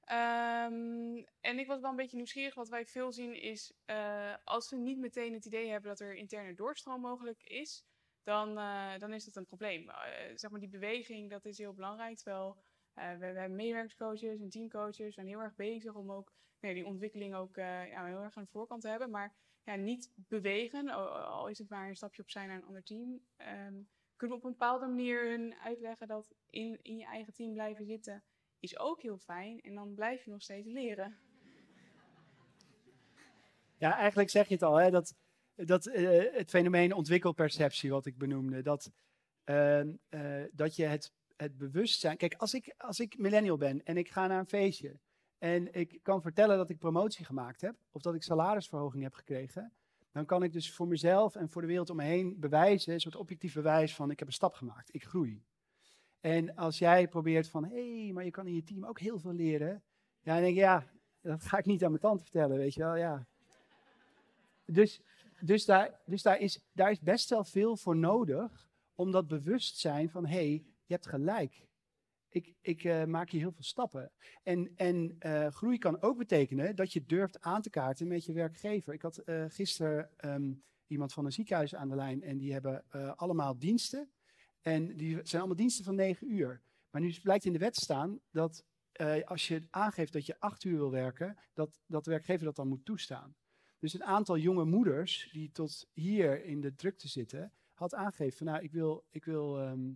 Ehm, 0.00 1.22
en 1.40 1.58
ik 1.58 1.66
was 1.66 1.80
wel 1.80 1.90
een 1.90 1.96
beetje 1.96 2.16
nieuwsgierig. 2.16 2.54
Wat 2.54 2.68
wij 2.68 2.86
veel 2.86 3.12
zien 3.12 3.42
is, 3.42 3.72
eh, 3.84 4.34
als 4.44 4.70
we 4.70 4.76
niet 4.76 4.98
meteen 4.98 5.32
het 5.32 5.44
idee 5.44 5.70
hebben 5.70 5.88
dat 5.88 6.00
er 6.00 6.14
interne 6.14 6.54
doorstroom 6.54 7.00
mogelijk 7.00 7.42
is, 7.42 7.84
dan, 8.22 8.58
eh, 8.58 8.98
dan 8.98 9.12
is 9.12 9.24
dat 9.24 9.36
een 9.36 9.46
probleem. 9.46 9.90
Eh, 9.90 9.96
zeg 10.34 10.50
maar, 10.50 10.60
die 10.60 10.68
beweging, 10.68 11.30
dat 11.30 11.44
is 11.44 11.58
heel 11.58 11.74
belangrijk. 11.74 12.16
Terwijl 12.16 12.56
eh, 12.94 13.10
we, 13.10 13.18
we 13.18 13.38
hebben 13.38 13.56
medewerkerscoaches 13.56 14.40
en 14.40 14.48
teamcoaches 14.48 15.14
zijn 15.14 15.26
heel 15.26 15.40
erg 15.40 15.54
bezig 15.54 15.94
om 15.94 16.12
ook 16.12 16.32
nee, 16.60 16.74
die 16.74 16.86
ontwikkeling 16.86 17.34
ook 17.34 17.56
eh, 17.56 17.88
ja, 17.88 18.06
heel 18.06 18.22
erg 18.22 18.36
aan 18.36 18.42
de 18.42 18.50
voorkant 18.50 18.82
te 18.82 18.88
hebben. 18.88 19.10
Maar 19.10 19.34
ja, 19.62 19.74
niet 19.74 20.12
bewegen, 20.14 20.88
al, 20.88 21.48
is 21.48 21.58
het 21.58 21.68
maar 21.68 21.88
een 21.88 21.96
stapje 21.96 22.22
opzij 22.22 22.46
naar 22.46 22.56
een 22.56 22.66
ander 22.66 22.82
team. 22.82 23.20
Ehm, 23.36 23.74
kunnen 24.16 24.36
we 24.36 24.42
op 24.42 24.44
een 24.44 24.58
bepaalde 24.58 24.86
manier 24.86 25.28
hun 25.28 25.54
uitleggen 25.54 26.08
dat 26.08 26.34
in, 26.50 26.78
in 26.82 26.96
je 26.96 27.04
eigen 27.04 27.32
team 27.32 27.52
blijven 27.52 27.84
zitten 27.84 28.24
is 28.64 28.78
ook 28.78 29.02
heel 29.02 29.18
fijn. 29.18 29.60
En 29.60 29.74
dan 29.74 29.94
blijf 29.94 30.24
je 30.24 30.30
nog 30.30 30.42
steeds 30.42 30.66
leren. 30.66 31.16
Ja, 33.76 33.96
eigenlijk 33.96 34.30
zeg 34.30 34.48
je 34.48 34.54
het 34.54 34.62
al, 34.62 34.76
hè, 34.76 34.90
dat, 34.90 35.14
dat 35.54 35.86
eh, 35.86 36.34
het 36.34 36.50
fenomeen 36.50 36.92
ontwikkelperceptie, 36.92 37.90
wat 37.90 38.06
ik 38.06 38.18
benoemde, 38.18 38.62
dat, 38.62 38.92
ehm, 39.44 39.92
eh, 40.08 40.42
dat 40.52 40.76
je 40.76 40.84
het, 40.84 41.12
het 41.36 41.56
bewustzijn. 41.56 42.16
Kijk, 42.16 42.34
als 42.34 42.54
ik, 42.54 42.74
als 42.78 43.00
ik 43.00 43.18
millennial 43.18 43.56
ben 43.56 43.84
en 43.84 43.96
ik 43.96 44.10
ga 44.10 44.26
naar 44.26 44.38
een 44.38 44.46
feestje 44.46 44.98
en 45.38 45.74
ik 45.74 45.98
kan 46.02 46.22
vertellen 46.22 46.56
dat 46.56 46.70
ik 46.70 46.78
promotie 46.78 47.24
gemaakt 47.24 47.60
heb, 47.60 47.76
of 47.90 48.02
dat 48.02 48.14
ik 48.14 48.22
salarisverhoging 48.22 49.02
heb 49.02 49.14
gekregen, 49.14 49.72
dan 50.12 50.26
kan 50.26 50.42
ik 50.42 50.52
dus 50.52 50.72
voor 50.72 50.88
mezelf 50.88 51.34
en 51.34 51.50
voor 51.50 51.62
de 51.62 51.68
wereld 51.68 51.90
om 51.90 51.96
me 51.96 52.02
heen 52.02 52.40
bewijzen, 52.40 52.92
een 52.92 53.00
soort 53.00 53.16
objectief 53.16 53.54
bewijs 53.54 53.94
van 53.94 54.10
ik 54.10 54.18
heb 54.18 54.28
een 54.28 54.34
stap 54.34 54.54
gemaakt, 54.54 54.94
ik 54.94 55.04
groei. 55.04 55.42
En 56.20 56.54
als 56.56 56.78
jij 56.78 57.08
probeert 57.08 57.48
van, 57.48 57.64
hé, 57.64 58.02
hey, 58.02 58.12
maar 58.12 58.24
je 58.24 58.30
kan 58.30 58.46
in 58.46 58.54
je 58.54 58.64
team 58.64 58.84
ook 58.84 59.00
heel 59.00 59.18
veel 59.18 59.32
leren, 59.32 59.82
ja, 60.22 60.32
dan 60.32 60.42
denk 60.42 60.54
ik, 60.54 60.62
ja, 60.62 60.86
dat 61.20 61.44
ga 61.44 61.58
ik 61.58 61.64
niet 61.64 61.84
aan 61.84 61.90
mijn 61.90 62.02
tante 62.02 62.22
vertellen, 62.22 62.56
weet 62.56 62.74
je 62.74 62.80
wel, 62.80 62.96
ja. 62.96 63.26
Dus, 64.64 65.00
dus, 65.40 65.64
daar, 65.64 66.00
dus 66.06 66.22
daar, 66.22 66.38
is, 66.38 66.60
daar 66.72 66.90
is 66.90 67.00
best 67.00 67.30
wel 67.30 67.44
veel 67.44 67.76
voor 67.76 67.96
nodig 67.96 68.70
om 68.94 69.10
dat 69.10 69.26
bewustzijn 69.28 70.10
van, 70.10 70.26
hé, 70.26 70.48
hey, 70.48 70.64
hebt 70.94 71.06
gelijk. 71.06 71.66
Ik, 72.28 72.54
ik 72.60 72.84
eh, 72.84 73.04
maak 73.04 73.30
hier 73.30 73.40
heel 73.40 73.52
veel 73.52 73.62
stappen. 73.62 74.12
En, 74.42 74.72
en 74.76 75.16
eh, 75.18 75.46
groei 75.46 75.78
kan 75.78 76.02
ook 76.02 76.18
betekenen 76.18 76.76
dat 76.76 76.92
je 76.92 77.04
durft 77.04 77.40
aan 77.40 77.62
te 77.62 77.70
kaarten 77.70 78.06
met 78.06 78.24
je 78.24 78.32
werkgever. 78.32 78.92
Ik 78.92 79.02
had 79.02 79.18
eh 79.18 79.44
gisteren 79.48 80.10
ehm, 80.16 80.52
iemand 80.86 81.12
van 81.12 81.24
een 81.24 81.32
ziekenhuis 81.32 81.74
aan 81.74 81.88
de 81.88 81.94
lijn 81.94 82.22
en 82.22 82.38
die 82.38 82.52
hebben 82.52 82.84
allemaal 83.16 83.58
diensten. 83.58 84.12
En 84.60 84.96
die 84.96 85.20
zijn 85.22 85.40
allemaal 85.40 85.56
diensten 85.56 85.84
van 85.84 85.94
negen 85.94 86.32
uur. 86.32 86.62
Maar 86.90 87.00
nu 87.00 87.14
blijkt 87.22 87.44
in 87.44 87.52
de 87.52 87.58
wet 87.58 87.76
staan 87.76 88.20
dat 88.30 88.64
als 89.24 89.48
je 89.48 89.66
aangeeft 89.70 90.12
dat 90.12 90.26
je 90.26 90.40
acht 90.40 90.64
uur 90.64 90.76
wil 90.76 90.90
werken, 90.90 91.38
dat, 91.52 91.80
dat 91.86 92.04
de 92.04 92.10
werkgever 92.10 92.44
dat 92.44 92.56
dan 92.56 92.68
moet 92.68 92.84
toestaan. 92.84 93.34
Dus 93.84 93.94
een 93.94 94.04
aantal 94.04 94.38
jonge 94.38 94.64
moeders 94.64 95.28
die 95.32 95.50
tot 95.52 95.86
hier 95.92 96.44
in 96.44 96.60
de 96.60 96.74
drukte 96.74 97.08
zitten, 97.08 97.52
had 97.74 97.94
aangegeven 97.94 98.36
van 98.36 98.46
nou, 98.46 98.62
ik 98.62 98.72
wil, 98.72 99.04
ik 99.10 99.24
wil, 99.24 99.60
ehm, 99.60 99.92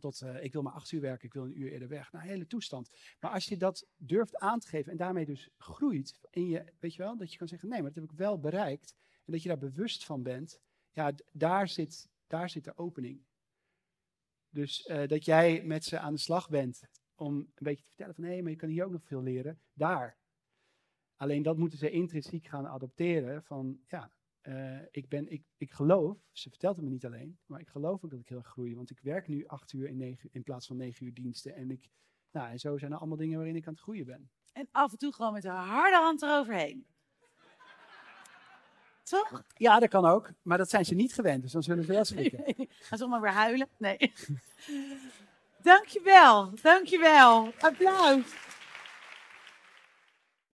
tot, 0.00 0.20
eh, 0.20 0.44
ik 0.44 0.52
wil 0.52 0.62
maar 0.62 0.72
acht 0.72 0.92
uur 0.92 1.00
werken, 1.00 1.26
ik 1.26 1.32
wil 1.32 1.44
een 1.44 1.60
uur 1.60 1.72
eerder 1.72 1.88
weg. 1.88 2.12
Nou, 2.12 2.26
hele 2.26 2.46
toestand. 2.46 2.90
Maar 3.20 3.30
als 3.30 3.44
je 3.44 3.56
dat 3.56 3.86
durft 3.96 4.36
aan 4.36 4.58
te 4.58 4.68
geven 4.68 4.92
en 4.92 4.98
daarmee 4.98 5.24
dus 5.24 5.50
groeit 5.56 6.18
in 6.30 6.48
je, 6.48 6.64
weet 6.78 6.94
je 6.94 7.02
wel, 7.02 7.16
dat 7.16 7.32
je 7.32 7.38
kan 7.38 7.48
zeggen 7.48 7.68
nee, 7.68 7.82
maar 7.82 7.92
dat 7.92 8.02
heb 8.02 8.12
ik 8.12 8.18
wel 8.18 8.40
bereikt. 8.40 8.94
En 9.24 9.32
dat 9.32 9.42
je 9.42 9.48
daar 9.48 9.58
bewust 9.58 10.04
van 10.04 10.22
bent, 10.22 10.60
ja, 10.90 11.12
daar 11.32 11.68
zit, 11.68 12.08
daar 12.26 12.50
zit 12.50 12.64
de 12.64 12.76
opening. 12.76 13.24
Dus 14.48 14.82
eh, 14.82 15.08
dat 15.08 15.24
jij 15.24 15.62
met 15.64 15.84
ze 15.84 15.98
aan 15.98 16.12
de 16.12 16.20
slag 16.20 16.48
bent 16.48 16.82
om 17.14 17.36
een 17.36 17.52
beetje 17.54 17.82
te 17.82 17.88
vertellen 17.88 18.14
van 18.14 18.24
hé, 18.24 18.42
maar 18.42 18.50
je 18.50 18.56
kan 18.56 18.68
hier 18.68 18.84
ook 18.84 18.92
nog 18.92 19.04
veel 19.04 19.22
leren, 19.22 19.60
daar. 19.72 20.16
Alleen 21.16 21.42
dat 21.42 21.56
moeten 21.56 21.78
ze 21.78 21.90
intrinsiek 21.90 22.46
gaan 22.46 22.66
adopteren 22.66 23.44
van 23.44 23.80
ja, 23.86 24.12
eh, 24.42 24.78
ik, 24.90 25.08
ben, 25.08 25.28
ik, 25.28 25.42
ik 25.56 25.72
geloof, 25.72 26.18
ze 26.32 26.50
vertelt 26.50 26.76
het 26.76 26.84
me 26.84 26.90
niet 26.90 27.04
alleen, 27.04 27.38
maar 27.46 27.60
ik 27.60 27.68
geloof 27.68 28.04
ook 28.04 28.10
dat 28.10 28.20
ik 28.20 28.28
heel 28.28 28.38
erg 28.38 28.48
groei. 28.48 28.76
Want 28.76 28.90
ik 28.90 29.00
werk 29.02 29.28
nu 29.28 29.46
acht 29.46 29.72
uur 29.72 29.88
in, 29.88 29.96
negen, 29.96 30.28
in 30.32 30.42
plaats 30.42 30.66
van 30.66 30.76
negen 30.76 31.06
uur 31.06 31.14
diensten. 31.14 31.54
En, 31.54 31.70
ik, 31.70 31.88
nou, 32.30 32.50
en 32.50 32.58
zo 32.58 32.78
zijn 32.78 32.92
er 32.92 32.98
allemaal 32.98 33.16
dingen 33.16 33.36
waarin 33.36 33.56
ik 33.56 33.66
aan 33.66 33.72
het 33.72 33.82
groeien 33.82 34.06
ben. 34.06 34.30
En 34.52 34.68
af 34.72 34.92
en 34.92 34.98
toe 34.98 35.12
gewoon 35.12 35.32
met 35.32 35.44
een 35.44 35.50
harde 35.50 35.96
hand 35.96 36.22
eroverheen. 36.22 36.86
Toch? 39.02 39.44
Ja, 39.54 39.78
dat 39.78 39.88
kan 39.88 40.04
ook, 40.04 40.30
maar 40.42 40.58
dat 40.58 40.70
zijn 40.70 40.84
ze 40.84 40.94
niet 40.94 41.14
gewend, 41.14 41.42
dus 41.42 41.52
dan 41.52 41.62
zullen 41.62 41.84
ze 41.84 41.92
wel 41.92 42.04
schrikken. 42.04 42.44
Gaan 42.86 42.98
ze 42.98 43.04
allemaal 43.04 43.20
weer 43.20 43.30
huilen? 43.30 43.68
Nee. 43.78 43.98
Dankjewel, 45.62 46.50
dankjewel. 46.62 47.52
Applaus. 47.58 48.51